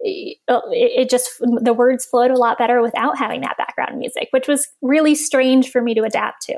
[0.01, 4.69] it just the words flowed a lot better without having that background music, which was
[4.81, 6.57] really strange for me to adapt to.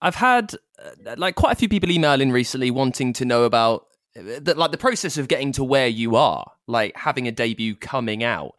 [0.00, 3.86] I've had uh, like quite a few people email in recently wanting to know about
[4.18, 7.76] uh, the, like the process of getting to where you are, like having a debut
[7.76, 8.54] coming out.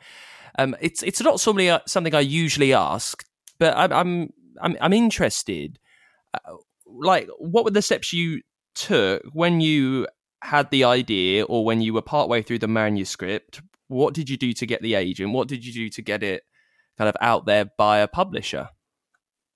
[0.60, 3.26] Um, it's it's not something something I usually ask,
[3.58, 4.32] but I, I'm
[4.62, 5.80] I'm I'm interested
[6.34, 8.42] Uh, like what were the steps you
[8.76, 10.08] took when you
[10.44, 14.54] had the idea or when you were partway through the manuscript what did you do
[14.54, 16.44] to get the agent what did you do to get it
[16.98, 18.70] kind of out there by a publisher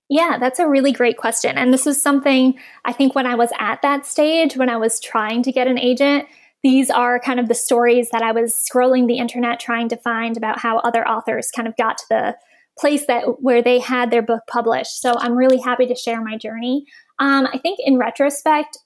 [0.08, 1.56] yeah, that's a really great question.
[1.56, 5.00] And this is something I think when I was at that stage, when I was
[5.00, 6.26] trying to get an agent,
[6.62, 10.36] these are kind of the stories that I was scrolling the internet trying to find
[10.36, 12.36] about how other authors kind of got to the
[12.78, 15.00] place that where they had their book published.
[15.00, 16.86] So I'm really happy to share my journey.
[17.18, 18.78] Um, I think in retrospect,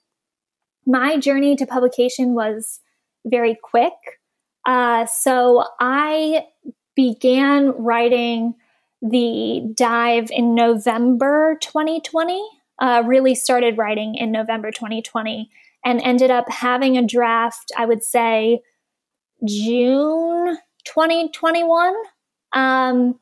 [0.87, 2.81] my journey to publication was
[3.25, 3.93] very quick.
[4.67, 6.47] Uh, so I
[6.95, 8.55] began writing
[9.03, 12.45] the dive in November 2020.
[12.79, 15.49] Uh, really started writing in November 2020
[15.85, 18.61] and ended up having a draft, I would say,
[19.45, 21.95] June 2021
[22.53, 23.19] Um,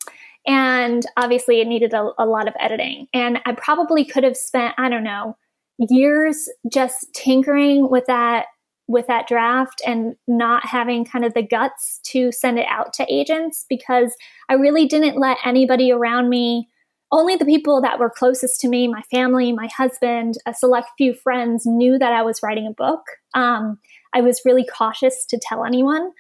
[0.47, 3.09] and obviously, it needed a, a lot of editing.
[3.15, 5.37] And I probably could have spent, I don't know,
[5.79, 8.47] years just tinkering with that
[8.87, 13.07] with that draft and not having kind of the guts to send it out to
[13.13, 14.15] agents because
[14.49, 16.69] I really didn't let anybody around me,
[17.11, 21.15] only the people that were closest to me, my family, my husband, a select few
[21.15, 23.01] friends knew that I was writing a book.
[23.35, 23.79] Um,
[24.15, 26.11] I was really cautious to tell anyone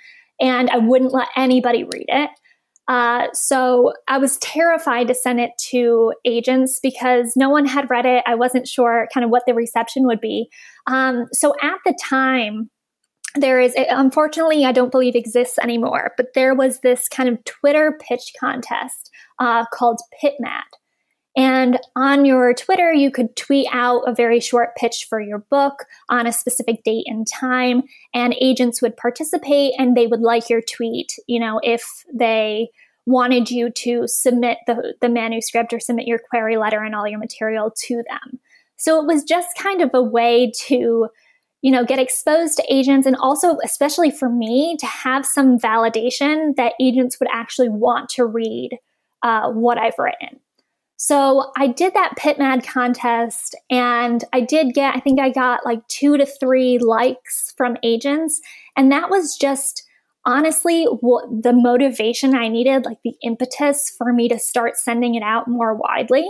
[0.40, 2.30] and I wouldn't let anybody read it.
[2.86, 8.04] Uh, so I was terrified to send it to agents because no one had read
[8.04, 8.22] it.
[8.26, 10.50] I wasn't sure kind of what the reception would be.
[10.86, 12.70] Um, so at the time,
[13.36, 17.98] there is, unfortunately, I don't believe exists anymore, but there was this kind of Twitter
[18.00, 20.62] pitch contest uh, called PitMad.
[21.36, 25.86] And on your Twitter, you could tweet out a very short pitch for your book
[26.08, 27.82] on a specific date and time,
[28.14, 32.68] and agents would participate and they would like your tweet, you know, if they
[33.06, 37.18] wanted you to submit the, the manuscript or submit your query letter and all your
[37.18, 38.38] material to them.
[38.76, 41.08] So it was just kind of a way to,
[41.62, 46.54] you know, get exposed to agents and also, especially for me, to have some validation
[46.56, 48.78] that agents would actually want to read
[49.22, 50.40] uh, what I've written.
[51.06, 55.86] So I did that PitMad contest and I did get, I think I got like
[55.86, 58.40] two to three likes from agents.
[58.74, 59.86] And that was just
[60.24, 65.22] honestly what the motivation I needed, like the impetus for me to start sending it
[65.22, 66.26] out more widely.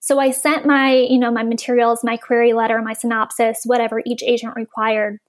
[0.00, 4.24] So I sent my, you know, my materials, my query letter, my synopsis, whatever each
[4.24, 5.20] agent required.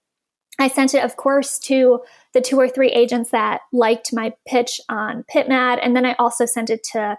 [0.57, 1.99] I sent it, of course, to
[2.33, 5.81] the two or three agents that liked my pitch on PitMad.
[5.83, 7.15] And then I also sent it to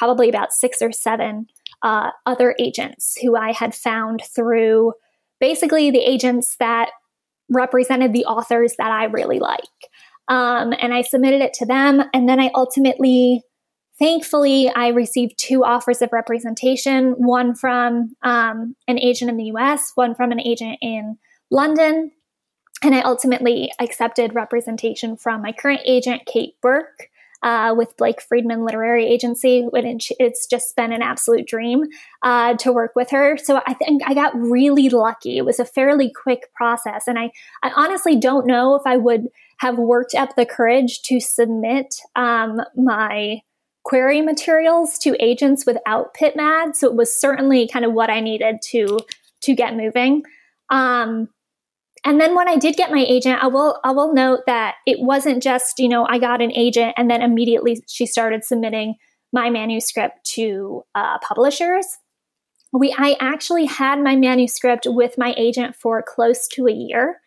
[0.00, 1.46] probably about six or seven
[1.82, 4.94] uh, other agents who I had found through
[5.40, 6.88] basically the agents that
[7.50, 9.60] represented the authors that I really like.
[10.28, 12.02] Um, and I submitted it to them.
[12.14, 13.42] And then I ultimately,
[13.98, 19.92] thankfully, I received two offers of representation one from um, an agent in the US,
[19.96, 21.18] one from an agent in
[21.50, 22.10] London.
[22.82, 27.10] And I ultimately accepted representation from my current agent, Kate Burke
[27.42, 29.66] uh, with Blake Friedman Literary Agency.
[29.72, 31.84] It's just been an absolute dream
[32.22, 33.36] uh, to work with her.
[33.38, 35.38] So I think I got really lucky.
[35.38, 37.06] It was a fairly quick process.
[37.06, 37.30] And I,
[37.62, 42.60] I honestly don't know if I would have worked up the courage to submit um,
[42.76, 43.40] my
[43.84, 46.76] query materials to agents without PitMad.
[46.76, 48.98] So it was certainly kind of what I needed to
[49.42, 50.22] to get moving.
[50.68, 51.28] Um,
[52.04, 55.00] and then when I did get my agent, I will I will note that it
[55.00, 58.94] wasn't just, you know, I got an agent and then immediately she started submitting
[59.32, 61.86] my manuscript to uh, publishers.
[62.72, 67.20] We I actually had my manuscript with my agent for close to a year.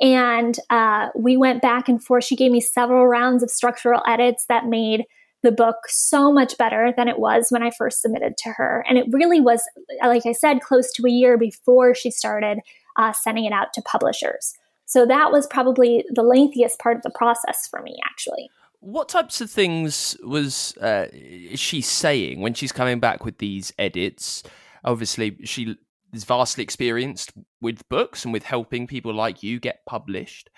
[0.00, 2.24] And uh, we went back and forth.
[2.24, 5.04] She gave me several rounds of structural edits that made
[5.42, 8.84] the book so much better than it was when I first submitted to her.
[8.88, 9.62] And it really was,
[10.02, 12.58] like I said, close to a year before she started
[12.98, 14.54] uh, sending it out to publishers.
[14.84, 18.50] So that was probably the lengthiest part of the process for me, actually.
[18.80, 21.08] What types of things was uh,
[21.54, 24.42] she saying when she's coming back with these edits?
[24.84, 25.76] Obviously, she
[26.12, 30.48] is vastly experienced with books and with helping people like you get published.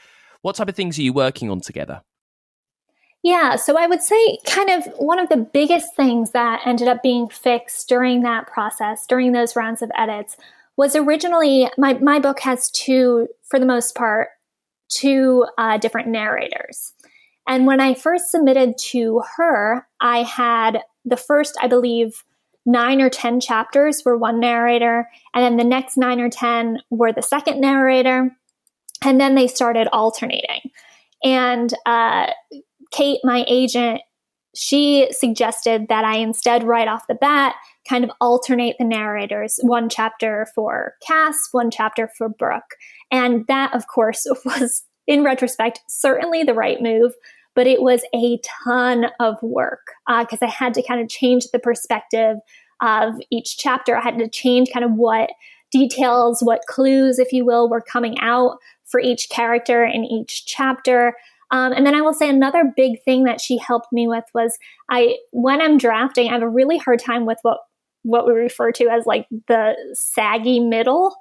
[0.42, 2.02] What type of things are you working on together?
[3.22, 7.02] Yeah, so I would say kind of one of the biggest things that ended up
[7.02, 10.36] being fixed during that process, during those rounds of edits,
[10.76, 14.28] was originally my my book has two, for the most part,
[14.88, 16.92] two uh, different narrators.
[17.46, 22.22] And when I first submitted to her, I had the first, I believe,
[22.66, 27.12] nine or 10 chapters were one narrator, and then the next nine or 10 were
[27.12, 28.30] the second narrator.
[29.02, 30.70] And then they started alternating.
[31.24, 32.32] And uh,
[32.90, 34.02] Kate, my agent,
[34.54, 37.54] she suggested that I instead, right off the bat,
[37.88, 42.76] kind of alternate the narrators one chapter for Cass, one chapter for Brooke.
[43.10, 47.12] And that, of course, was, in retrospect, certainly the right move,
[47.54, 51.46] but it was a ton of work because uh, I had to kind of change
[51.52, 52.36] the perspective
[52.80, 53.96] of each chapter.
[53.96, 55.30] I had to change kind of what
[55.70, 61.14] details, what clues, if you will, were coming out for each character in each chapter.
[61.50, 64.56] Um, and then I will say another big thing that she helped me with was
[64.88, 67.58] I, when I'm drafting, I have a really hard time with what
[68.02, 71.14] what we refer to as like the saggy middle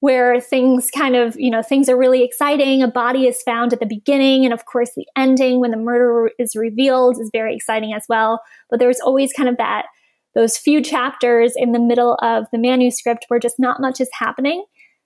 [0.00, 2.82] where things kind of, you know, things are really exciting.
[2.82, 4.44] A body is found at the beginning.
[4.44, 8.40] And of course, the ending when the murder is revealed is very exciting as well.
[8.68, 9.86] But there's always kind of that,
[10.34, 14.64] those few chapters in the middle of the manuscript where just not much is happening.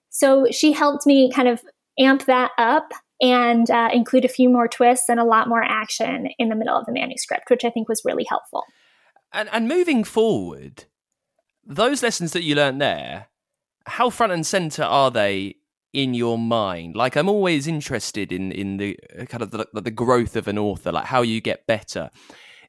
[0.09, 1.61] So she helped me kind of
[1.99, 2.91] amp that up
[3.21, 6.77] and uh, include a few more twists and a lot more action in the middle
[6.77, 8.63] of the manuscript, which I think was really helpful.
[9.33, 10.85] And, and moving forward,
[11.65, 13.27] those lessons that you learned there,
[13.85, 15.55] how front and center are they
[15.93, 16.95] in your mind?
[16.95, 20.57] Like, I'm always interested in in the uh, kind of the, the growth of an
[20.57, 22.09] author, like how you get better.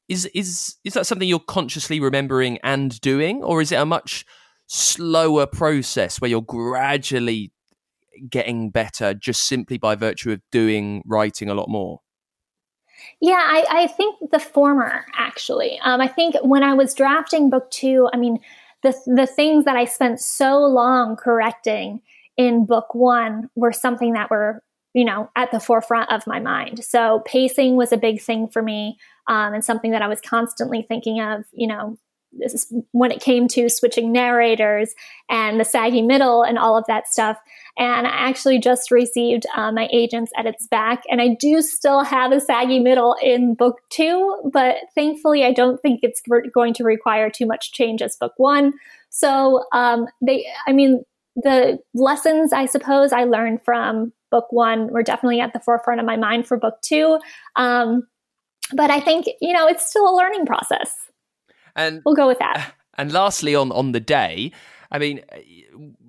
[0.08, 4.24] Is is is that something you're consciously remembering and doing, or is it a much
[4.66, 7.52] slower process where you're gradually
[8.28, 12.00] getting better just simply by virtue of doing writing a lot more?
[13.20, 15.78] Yeah, I, I think the former actually.
[15.82, 18.38] Um, I think when I was drafting book two, I mean,
[18.82, 22.00] the the things that I spent so long correcting
[22.36, 24.62] in book one were something that were
[24.94, 26.84] you know at the forefront of my mind.
[26.84, 30.82] So pacing was a big thing for me, um, and something that I was constantly
[30.82, 31.44] thinking of.
[31.52, 31.98] You know,
[32.92, 34.94] when it came to switching narrators
[35.28, 37.38] and the saggy middle and all of that stuff.
[37.76, 42.32] And I actually just received uh, my agent's edits back, and I do still have
[42.32, 46.22] a saggy middle in book two, but thankfully, I don't think it's
[46.52, 48.72] going to require too much change as book one.
[49.10, 51.04] So, um, they, I mean,
[51.36, 56.06] the lessons I suppose I learned from book one were definitely at the forefront of
[56.06, 57.18] my mind for book two.
[57.56, 58.06] Um,
[58.74, 60.94] but I think, you know, it's still a learning process.
[61.78, 62.74] And we'll go with that.
[63.00, 64.50] And lastly, on on the day,
[64.90, 65.20] I mean,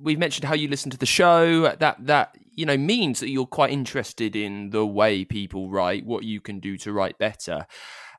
[0.01, 1.75] we've mentioned how you listen to the show.
[1.75, 6.23] That that you know means that you're quite interested in the way people write, what
[6.23, 7.67] you can do to write better.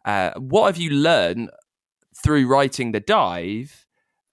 [0.04, 1.50] Uh, what have you learned
[2.22, 3.86] through writing the dive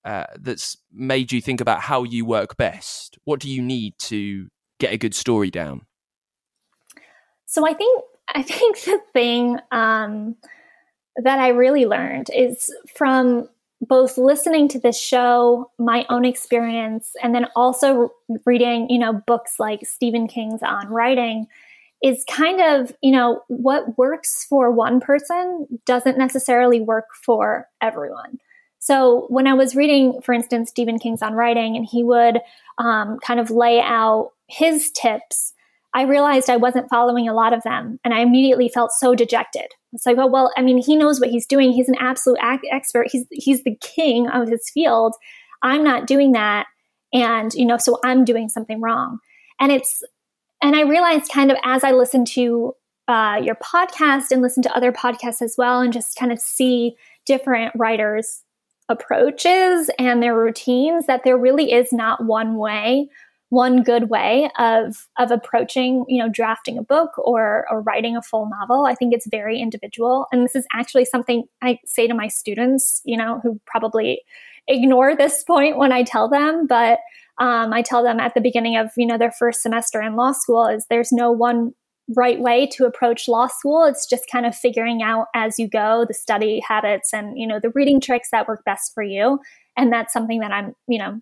[0.05, 3.17] uh, that's made you think about how you work best?
[3.23, 4.49] What do you need to
[4.79, 5.81] get a good story down?
[7.47, 8.03] So I think
[8.35, 9.57] I think the thing.
[9.71, 10.35] Um,
[11.23, 13.49] that I really learned is from
[13.81, 18.11] both listening to this show, my own experience, and then also
[18.45, 21.47] reading, you know, books like Stephen King's On Writing
[22.03, 28.39] is kind of, you know, what works for one person doesn't necessarily work for everyone.
[28.79, 32.39] So when I was reading, for instance, Stephen King's On Writing, and he would
[32.77, 35.53] um, kind of lay out his tips
[35.97, 39.65] I realized I wasn't following a lot of them and I immediately felt so dejected.
[39.93, 41.71] It's like, oh, well, I mean, he knows what he's doing.
[41.71, 42.37] He's an absolute
[42.71, 43.07] expert.
[43.09, 45.15] He's, he's the king of his field.
[45.63, 46.67] I'm not doing that.
[47.13, 49.17] And, you know, so I'm doing something wrong.
[49.59, 50.03] And it's,
[50.61, 52.73] and I realized kind of as I listened to
[53.07, 56.95] uh, your podcast and listen to other podcasts as well and just kind of see
[57.25, 58.43] different writers'
[58.87, 63.09] approaches and their routines that there really is not one way
[63.49, 68.21] one good way of of approaching you know drafting a book or or writing a
[68.21, 68.85] full novel.
[68.85, 70.27] I think it's very individual.
[70.31, 74.21] And this is actually something i say to my students you know who probably
[74.67, 76.67] ignore this point when i tell them.
[76.67, 76.99] But
[77.39, 80.33] um, i tell them at the beginning of you know their first semester in law
[80.33, 81.73] school is there's no one
[82.15, 83.83] right way to approach law school.
[83.83, 87.59] It's just kind of figuring out as you go the study habits and you know
[87.61, 89.39] the reading tricks that work best for you.
[89.77, 91.21] And that's something that i'm you know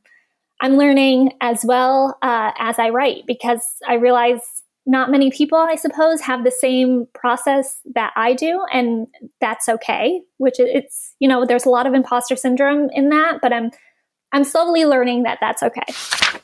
[0.61, 4.39] I'm learning as well uh, as I write because I realize
[4.85, 9.07] not many people, I suppose, have the same process that I do, and
[9.41, 10.21] that's okay.
[10.37, 13.71] Which it's you know, there's a lot of imposter syndrome in that, but I'm
[14.31, 16.41] I'm slowly learning that that's okay.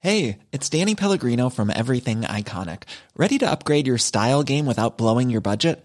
[0.00, 2.84] Hey, it's Danny Pellegrino from Everything Iconic.
[3.16, 5.84] Ready to upgrade your style game without blowing your budget?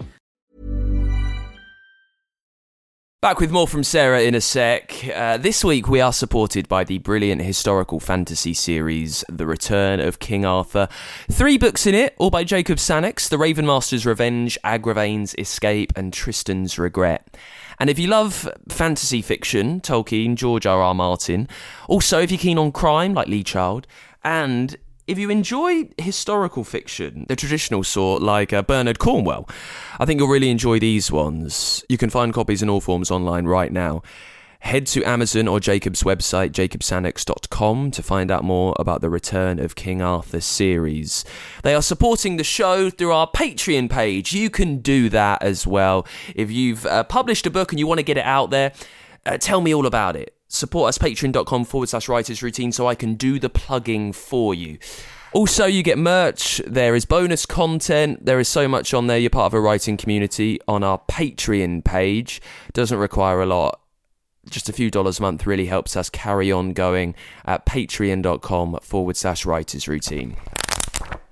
[3.21, 5.07] Back with more from Sara in a sec.
[5.13, 10.17] Uh, this week we are supported by the brilliant historical fantasy series The Return of
[10.17, 10.87] King Arthur.
[11.29, 16.79] Three books in it, all by Jacob Sannox The Ravenmaster's Revenge, Agravain's Escape, and Tristan's
[16.79, 17.37] Regret.
[17.79, 20.81] And if you love fantasy fiction, Tolkien, George R.
[20.81, 20.95] R.
[20.95, 21.47] Martin,
[21.87, 23.85] also if you're keen on crime, like Lee Child,
[24.23, 24.75] and
[25.11, 29.47] if you enjoy historical fiction, the traditional sort like uh, Bernard Cornwell,
[29.99, 31.83] I think you'll really enjoy these ones.
[31.89, 34.03] You can find copies in all forms online right now.
[34.61, 39.75] Head to Amazon or Jacob's website, jacobsannox.com, to find out more about the Return of
[39.75, 41.25] King Arthur series.
[41.63, 44.31] They are supporting the show through our Patreon page.
[44.31, 46.07] You can do that as well.
[46.35, 48.71] If you've uh, published a book and you want to get it out there,
[49.25, 52.95] uh, tell me all about it support us patreon.com forward slash writers routine so I
[52.95, 54.77] can do the plugging for you.
[55.33, 56.61] Also, you get merch.
[56.67, 58.25] There is bonus content.
[58.25, 59.17] There is so much on there.
[59.17, 62.41] You're part of a writing community on our Patreon page.
[62.73, 63.79] Doesn't require a lot.
[64.49, 69.15] Just a few dollars a month really helps us carry on going at patreon.com forward
[69.15, 70.35] slash writers routine.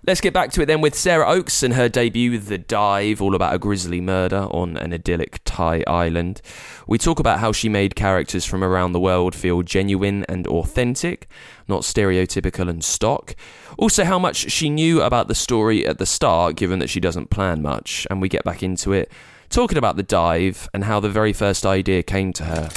[0.10, 3.36] Let's get back to it then with Sara Ochs and her debut, The Dive, all
[3.36, 6.41] about a grisly murder on an idyllic Thai island.
[6.88, 11.28] We talk about how she made characters from around the world feel genuine and authentic,
[11.68, 13.36] not stereotypical and stock.
[13.78, 17.30] Also, how much she knew about the story at the start, given that she doesn't
[17.30, 18.07] plan much.
[18.10, 19.12] And we get back into it,
[19.51, 22.70] talking about The Dive and how the very first idea came to her.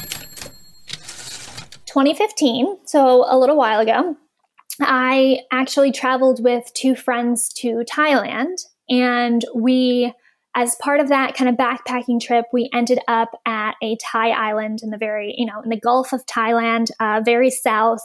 [1.86, 4.18] 2015, so a little while ago,
[4.80, 8.56] I actually traveled with two friends to Thailand,
[8.88, 10.12] and we,
[10.54, 14.80] as part of that kind of backpacking trip, we ended up at a Thai island
[14.82, 18.02] in the very, you know, in the Gulf of Thailand, uh, very south.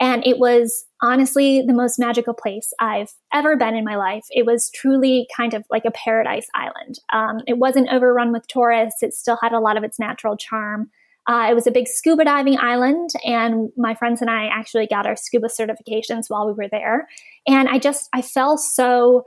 [0.00, 4.24] And it was honestly the most magical place I've ever been in my life.
[4.30, 6.98] It was truly kind of like a paradise island.
[7.12, 10.90] Um, it wasn't overrun with tourists, it still had a lot of its natural charm.
[11.26, 15.06] Uh, it was a big scuba diving island, and my friends and I actually got
[15.06, 17.08] our scuba certifications while we were there.
[17.46, 19.24] And I just, I fell so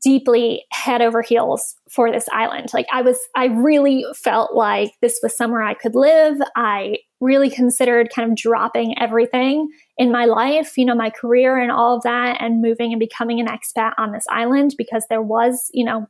[0.00, 2.68] deeply head over heels for this island.
[2.72, 6.36] Like I was, I really felt like this was somewhere I could live.
[6.54, 11.72] I really considered kind of dropping everything in my life, you know, my career and
[11.72, 15.68] all of that, and moving and becoming an expat on this island because there was,
[15.72, 16.06] you know,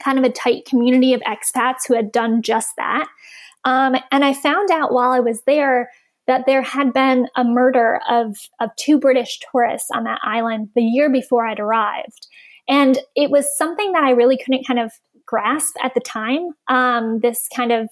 [0.00, 3.08] kind of a tight community of expats who had done just that.
[3.66, 5.90] Um, and I found out while I was there
[6.26, 10.82] that there had been a murder of, of two British tourists on that island the
[10.82, 12.26] year before I'd arrived.
[12.68, 14.92] And it was something that I really couldn't kind of
[15.26, 16.50] grasp at the time.
[16.68, 17.88] Um, this kind of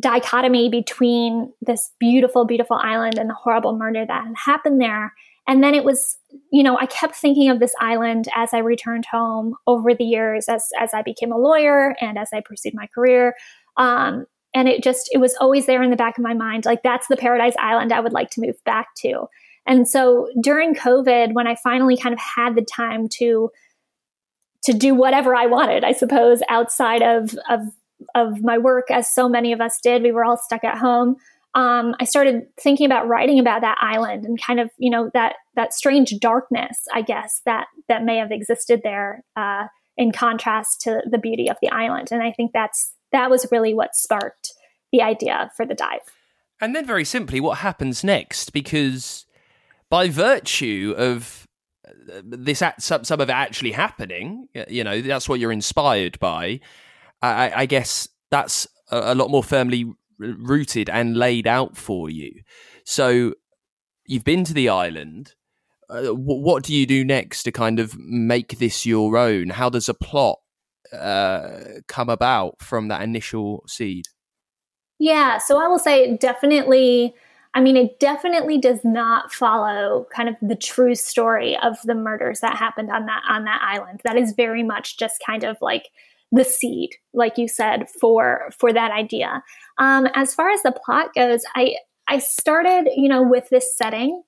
[0.00, 5.12] dichotomy between this beautiful, beautiful island and the horrible murder that had happened there.
[5.46, 6.18] And then it was,
[6.50, 10.48] you know, I kept thinking of this island as I returned home over the years,
[10.48, 13.34] as as I became a lawyer and as I pursued my career.
[13.76, 14.24] Um,
[14.54, 17.08] and it just it was always there in the back of my mind like that's
[17.08, 19.26] the paradise island i would like to move back to.
[19.66, 23.50] And so during covid when i finally kind of had the time to
[24.64, 27.60] to do whatever i wanted i suppose outside of of
[28.14, 31.16] of my work as so many of us did we were all stuck at home
[31.54, 35.36] um, i started thinking about writing about that island and kind of you know that
[35.54, 39.66] that strange darkness i guess that that may have existed there uh,
[39.96, 43.72] in contrast to the beauty of the island and i think that's that was really
[43.72, 44.52] what sparked
[44.94, 46.00] the idea for the dive.
[46.60, 48.52] And then, very simply, what happens next?
[48.52, 49.26] Because
[49.90, 51.46] by virtue of
[51.86, 56.60] uh, this, some, some of it actually happening, you know, that's what you're inspired by.
[57.22, 62.42] I, I guess that's a, a lot more firmly rooted and laid out for you.
[62.84, 63.34] So
[64.06, 65.34] you've been to the island.
[65.88, 69.50] Uh, what do you do next to kind of make this your own?
[69.50, 70.38] How does a plot
[70.92, 74.06] uh, come about from that initial seed?
[74.98, 77.14] Yeah, so I will say it definitely.
[77.56, 82.40] I mean, it definitely does not follow kind of the true story of the murders
[82.40, 84.00] that happened on that on that island.
[84.04, 85.88] That is very much just kind of like
[86.32, 89.42] the seed, like you said, for for that idea.
[89.78, 91.76] Um, as far as the plot goes, I
[92.08, 94.22] I started, you know, with this setting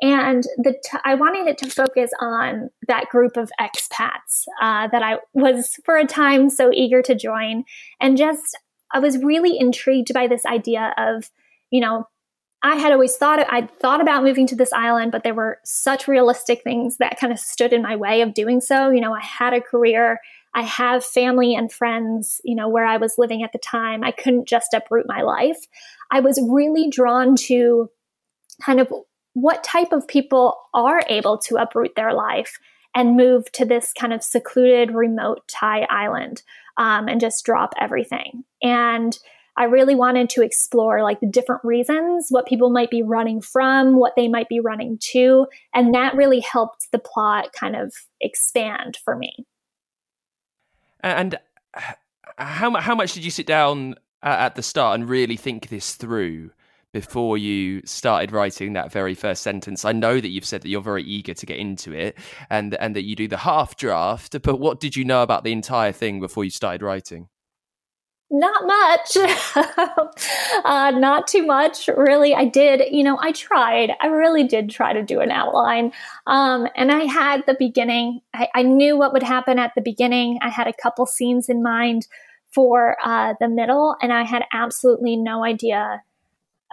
[0.00, 5.02] and the t- I wanted it to focus on that group of expats uh, that
[5.02, 7.64] I was for a time so eager to join,
[8.00, 8.58] and just
[8.92, 11.30] I was really intrigued by this idea of,
[11.70, 12.08] you know,
[12.62, 16.08] I had always thought I'd thought about moving to this island, but there were such
[16.08, 18.90] realistic things that kind of stood in my way of doing so.
[18.90, 20.20] You know, I had a career,
[20.54, 24.02] I have family and friends, you know, where I was living at the time.
[24.02, 25.58] I couldn't just uproot my life.
[26.10, 27.90] I was really drawn to
[28.62, 28.92] kind of
[29.36, 32.58] what type of people are able to uproot their life
[32.94, 36.42] and move to this kind of secluded, remote Thai island
[36.78, 38.44] um, and just drop everything.
[38.62, 39.18] And
[39.58, 43.96] I really wanted to explore like the different reasons, what people might be running from,
[43.96, 45.46] what they might be running to.
[45.74, 49.44] And that really helped the plot kind of expand for me.
[51.00, 51.38] And
[52.38, 56.52] how, how much did you sit down at the start and really think this through?
[56.96, 59.84] Before you started writing that very first sentence.
[59.84, 62.16] I know that you've said that you're very eager to get into it
[62.48, 65.52] and and that you do the half draft, but what did you know about the
[65.52, 67.28] entire thing before you started writing?
[68.30, 69.16] Not much.
[70.64, 72.34] uh, not too much, really.
[72.34, 73.92] I did, you know, I tried.
[74.00, 75.92] I really did try to do an outline.
[76.26, 78.22] Um, and I had the beginning.
[78.34, 80.38] I, I, knew what would happen at the beginning.
[80.42, 82.08] I had a couple scenes in mind
[82.52, 86.02] for uh, the middle, and I had absolutely no idea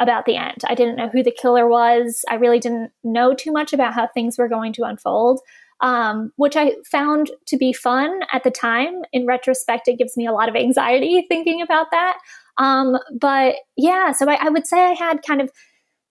[0.04, 0.62] about the end.
[0.68, 2.24] I didn't know who the killer was.
[2.30, 5.41] I really didn't know too much about how things were going to unfold
[5.84, 9.01] um, which I found to be fun at the time.
[9.12, 12.18] In retrospect, it gives me a lot of anxiety thinking about that.
[12.58, 15.51] Um, but yeah, so I, I would say I had kind of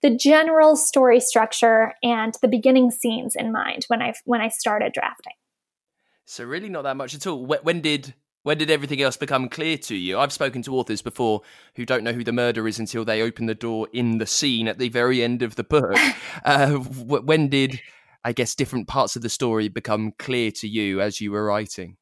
[0.03, 4.93] the general story structure and the beginning scenes in mind when I when I started
[4.93, 5.35] drafting.
[6.27, 7.45] So really, not that much at all.
[7.45, 10.19] When did when did everything else become clear to you?
[10.19, 11.43] I've spoken to authors before
[11.77, 14.69] who don't know who the murderer is until they open the door in the scene
[14.69, 15.97] at the very end of the book.
[16.45, 17.79] Uh, when did
[18.25, 21.97] I guess, different parts of the story become clear to you as you were writing?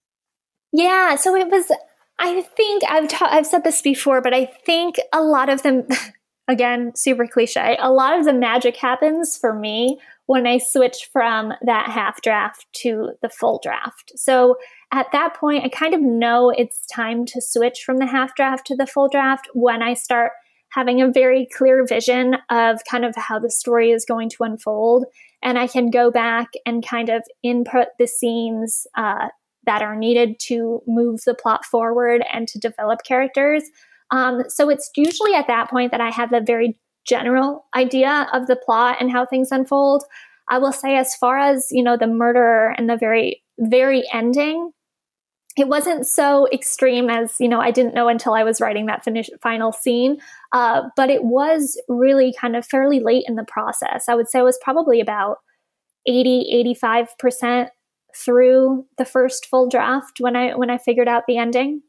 [0.72, 1.72] Yeah, so it was.
[2.18, 5.86] I think I've ta- I've said this before, but I think a lot of them,
[6.48, 7.76] again, super cliche.
[7.80, 9.98] A lot of the magic happens for me
[10.30, 14.12] when I switch from that half draft to the full draft.
[14.14, 14.54] So
[14.92, 18.64] at that point, I kind of know it's time to switch from the half draft
[18.68, 20.30] to the full draft when I start
[20.68, 25.04] having a very clear vision of kind of how the story is going to unfold
[25.42, 29.30] and I can go back and kind of input the scenes uh,
[29.66, 33.64] that are needed to move the plot forward and to develop characters.
[34.12, 36.78] Um, so it's usually at that point that I have a very
[37.10, 40.04] general idea of the plot and how things unfold.
[40.48, 44.72] I will say, as far as you know, the murder and the very very ending,
[45.58, 49.04] it wasn't so extreme as you know i didn't know until i was writing that
[49.04, 50.18] finish, final scene.
[50.52, 54.08] Uh, but it was really kind of fairly late in the process.
[54.08, 55.38] I would say it was probably about
[56.06, 57.68] 80 85%
[58.16, 61.82] through the first full draft when i when i figured out the ending.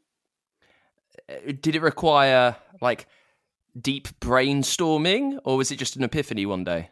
[1.28, 3.06] Uh, did it require like
[3.80, 6.90] deep brainstorming or was it just an epiphany one day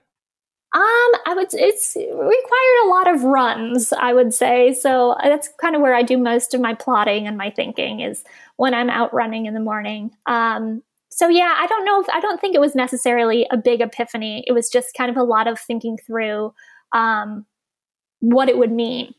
[0.73, 0.83] um,
[1.27, 1.49] I would.
[1.53, 3.93] It's required a lot of runs.
[3.93, 5.17] I would say so.
[5.21, 8.23] That's kind of where I do most of my plotting and my thinking is
[8.55, 10.13] when I'm out running in the morning.
[10.27, 13.81] Um, so yeah, I don't know if I don't think it was necessarily a big
[13.81, 14.45] epiphany.
[14.47, 16.55] It was just kind of a lot of thinking through
[16.93, 17.47] um,
[18.21, 19.13] what it would mean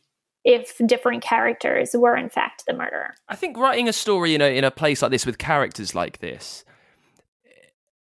[0.46, 3.14] if different characters were in fact the murderer.
[3.28, 6.20] I think writing a story in a in a place like this with characters like
[6.20, 6.64] this,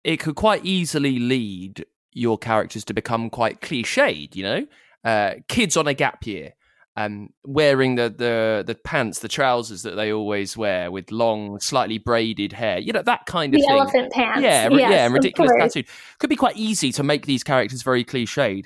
[0.07, 4.65] it could quite easily lead your characters to become quite cliched, you know?
[5.03, 6.53] Uh, kids on a gap year,
[6.95, 11.97] um, wearing the, the the pants, the trousers that they always wear with long, slightly
[11.97, 12.79] braided hair.
[12.79, 13.77] You know that kind of the thing.
[13.77, 14.41] elephant pants.
[14.41, 15.83] Yeah, yes, yeah, and ridiculous tattoo.
[16.19, 18.65] Could be quite easy to make these characters very cliched.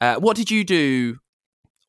[0.00, 1.18] Uh, what did you do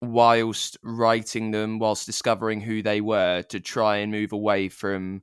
[0.01, 5.21] whilst writing them, whilst discovering who they were, to try and move away from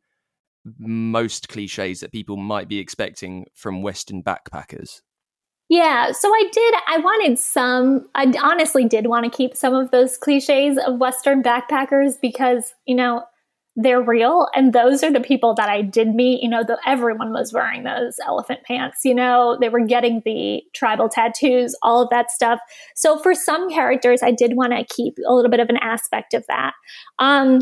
[0.78, 5.00] most cliches that people might be expecting from Western backpackers?
[5.68, 6.74] Yeah, so I did.
[6.86, 8.06] I wanted some.
[8.14, 12.94] I honestly did want to keep some of those cliches of Western backpackers because, you
[12.94, 13.22] know,
[13.74, 14.48] they're real.
[14.54, 16.42] And those are the people that I did meet.
[16.42, 18.98] You know, the, everyone was wearing those elephant pants.
[19.04, 22.60] You know, they were getting the tribal tattoos, all of that stuff.
[22.94, 26.34] So for some characters, I did want to keep a little bit of an aspect
[26.34, 26.74] of that.
[27.18, 27.60] Um,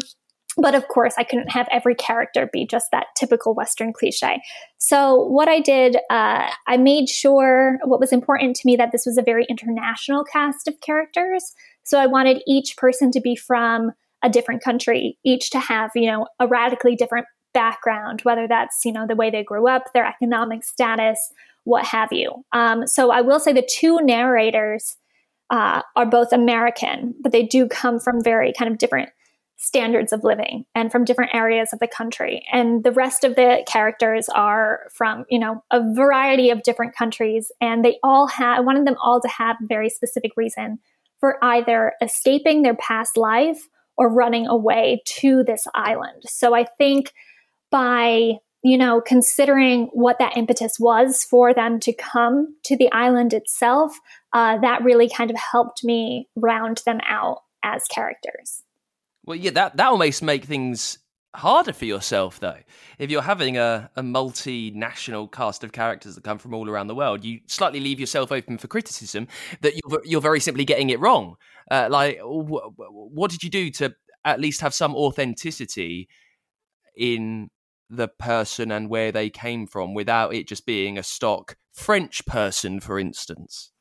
[0.60, 4.42] but of course, I couldn't have every character be just that typical Western cliche.
[4.78, 9.06] So, what I did, uh, I made sure what was important to me that this
[9.06, 11.54] was a very international cast of characters.
[11.82, 13.92] So, I wanted each person to be from
[14.22, 18.92] a different country, each to have, you know, a radically different background, whether that's, you
[18.92, 21.32] know, the way they grew up, their economic status,
[21.64, 22.44] what have you.
[22.52, 24.96] Um, so, I will say the two narrators
[25.50, 29.10] uh, are both American, but they do come from very kind of different
[29.60, 32.42] standards of living and from different areas of the country.
[32.50, 37.52] And the rest of the characters are from, you know, a variety of different countries.
[37.60, 40.78] And they all have, I wanted them all to have a very specific reason
[41.20, 46.22] for either escaping their past life or running away to this island.
[46.26, 47.12] So I think
[47.70, 53.32] by you know, considering what that impetus was for them to come to the island
[53.32, 53.98] itself,
[54.34, 58.62] uh, that really kind of helped me round them out as characters.
[59.24, 60.98] Well, yeah, that that almost make things
[61.36, 62.58] harder for yourself though.
[62.98, 66.94] If you're having a, a multinational cast of characters that come from all around the
[66.94, 69.28] world, you slightly leave yourself open for criticism
[69.60, 71.36] that you're you're very simply getting it wrong.
[71.70, 73.94] Uh, like, wh- what did you do to
[74.24, 76.08] at least have some authenticity
[76.96, 77.50] in
[77.90, 82.80] the person and where they came from without it just being a stock French person,
[82.80, 83.72] for instance?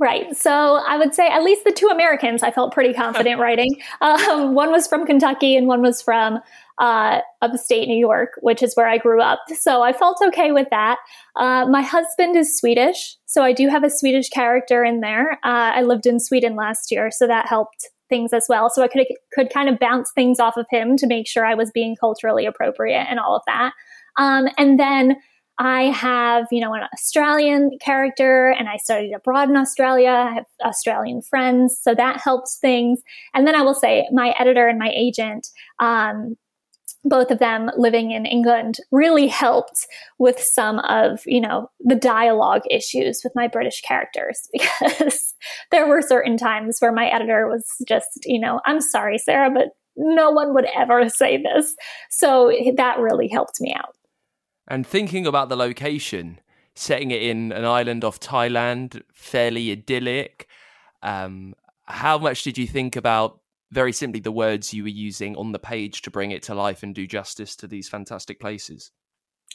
[0.00, 0.34] Right.
[0.34, 0.50] So
[0.88, 3.76] I would say at least the two Americans I felt pretty confident writing.
[4.00, 6.38] Um, one was from Kentucky and one was from
[6.78, 9.40] uh, upstate New York, which is where I grew up.
[9.54, 10.96] So I felt okay with that.
[11.36, 15.32] Uh, my husband is Swedish, so I do have a Swedish character in there.
[15.44, 18.70] Uh, I lived in Sweden last year, so that helped things as well.
[18.70, 21.54] So I could could kind of bounce things off of him to make sure I
[21.54, 23.72] was being culturally appropriate and all of that.
[24.16, 25.16] Um, and then
[25.60, 30.08] I have, you know, an Australian character and I studied abroad in Australia.
[30.08, 31.78] I have Australian friends.
[31.82, 33.02] So that helps things.
[33.34, 35.46] And then I will say my editor and my agent,
[35.78, 36.36] um,
[37.04, 39.86] both of them living in England really helped
[40.18, 45.34] with some of, you know, the dialogue issues with my British characters because
[45.70, 49.68] there were certain times where my editor was just, you know, I'm sorry, Sara, but
[49.94, 51.74] no one would ever say this.
[52.08, 53.94] So that really helped me out.
[54.70, 56.38] And thinking about the location,
[56.74, 60.46] setting it in an island off Thailand, fairly idyllic.
[61.02, 61.54] Um,
[61.86, 63.40] how much did you think about
[63.72, 66.84] very simply the words you were using on the page to bring it to life
[66.84, 68.92] and do justice to these fantastic places?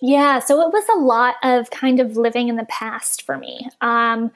[0.01, 3.69] Yeah, so it was a lot of kind of living in the past for me.
[3.79, 4.31] Um,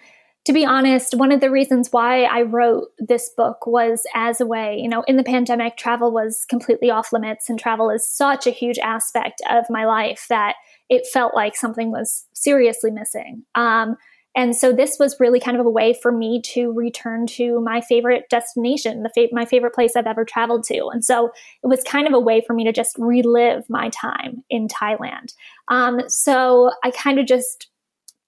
[0.50, 4.48] to be honest, one of the reasons why I wrote this book was as a
[4.48, 8.48] way, you know, in the pandemic, travel was completely off limits, and travel is such
[8.48, 10.56] a huge aspect of my life that
[10.90, 13.44] it felt like something was seriously missing.
[13.54, 13.96] Um,
[14.36, 17.80] and so this was really kind of a way for me to return to my
[17.82, 20.88] favorite destination, the fa- my favorite place I've ever traveled to.
[20.88, 21.30] And so
[21.64, 25.36] it was kind of a way for me to just relive my time in Thailand.
[25.68, 27.68] Um, so I kind of just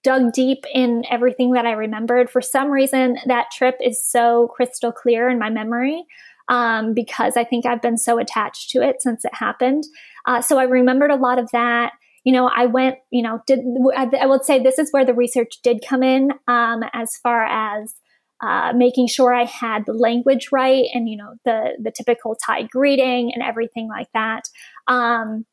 [0.04, 2.30] dug deep in everything that I remembered.
[2.30, 6.06] For some reason, that trip is so crystal clear in my memory
[6.50, 9.84] um, because I think I've been so attached to it since it happened.
[10.26, 11.94] Uh, so I remembered a lot of that
[12.24, 13.60] you know, I went, you know, did
[13.96, 17.96] I would say this is where the research did come in um, as far as
[18.42, 22.64] uh, making sure I had the language right and you know the the typical Thai
[22.64, 24.44] greeting and everything like that.
[24.88, 25.46] Um,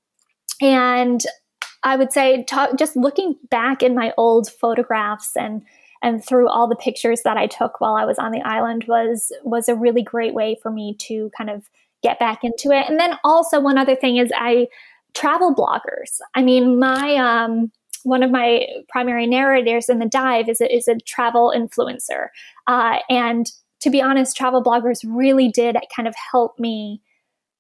[0.61, 1.23] and
[1.83, 5.63] I would say, talk, just looking back in my old photographs and
[6.01, 9.33] and through all the pictures that I took while I was on the island was
[9.43, 11.69] was a really great way for me to kind of
[12.03, 12.89] get back into it.
[12.89, 14.69] And then also one other thing is I
[15.15, 16.21] travel bloggers.
[16.35, 17.73] I mean, my um,
[18.05, 22.29] one of my primary narrators in the dive is a, is a travel influencer,
[22.67, 23.51] uh, and
[23.81, 27.01] to be honest, travel bloggers really did kind of help me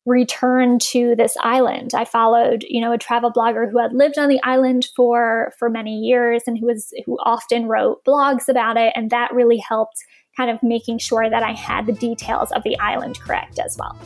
[0.07, 1.93] return to this island.
[1.95, 5.69] I followed, you know, a travel blogger who had lived on the island for for
[5.69, 9.97] many years and who was who often wrote blogs about it and that really helped
[10.37, 13.99] kind of making sure that I had the details of the island correct as well.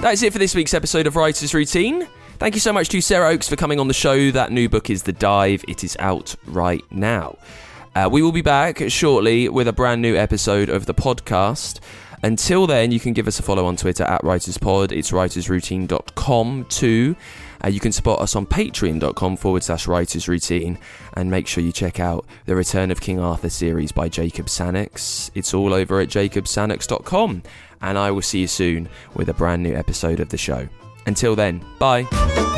[0.00, 2.06] That's it for this week's episode of Writer's Routine.
[2.38, 4.30] Thank you so much to Sara Ochs for coming on the show.
[4.30, 5.64] That new book is The Dive.
[5.66, 7.36] It is out right now.
[7.98, 11.80] Uh, we will be back shortly with a brand new episode of the podcast.
[12.22, 14.92] Until then, you can give us a follow on Twitter at WritersPod.
[14.92, 17.16] It's writersroutine.com too.
[17.64, 20.78] Uh, you can support us on patreon.com forward slash writers routine
[21.14, 25.32] and make sure you check out the Return of King Arthur series by Jacob Sannox.
[25.34, 27.42] It's all over at jacobsannox.com
[27.82, 30.68] and I will see you soon with a brand new episode of the show.
[31.06, 32.57] Until then, bye.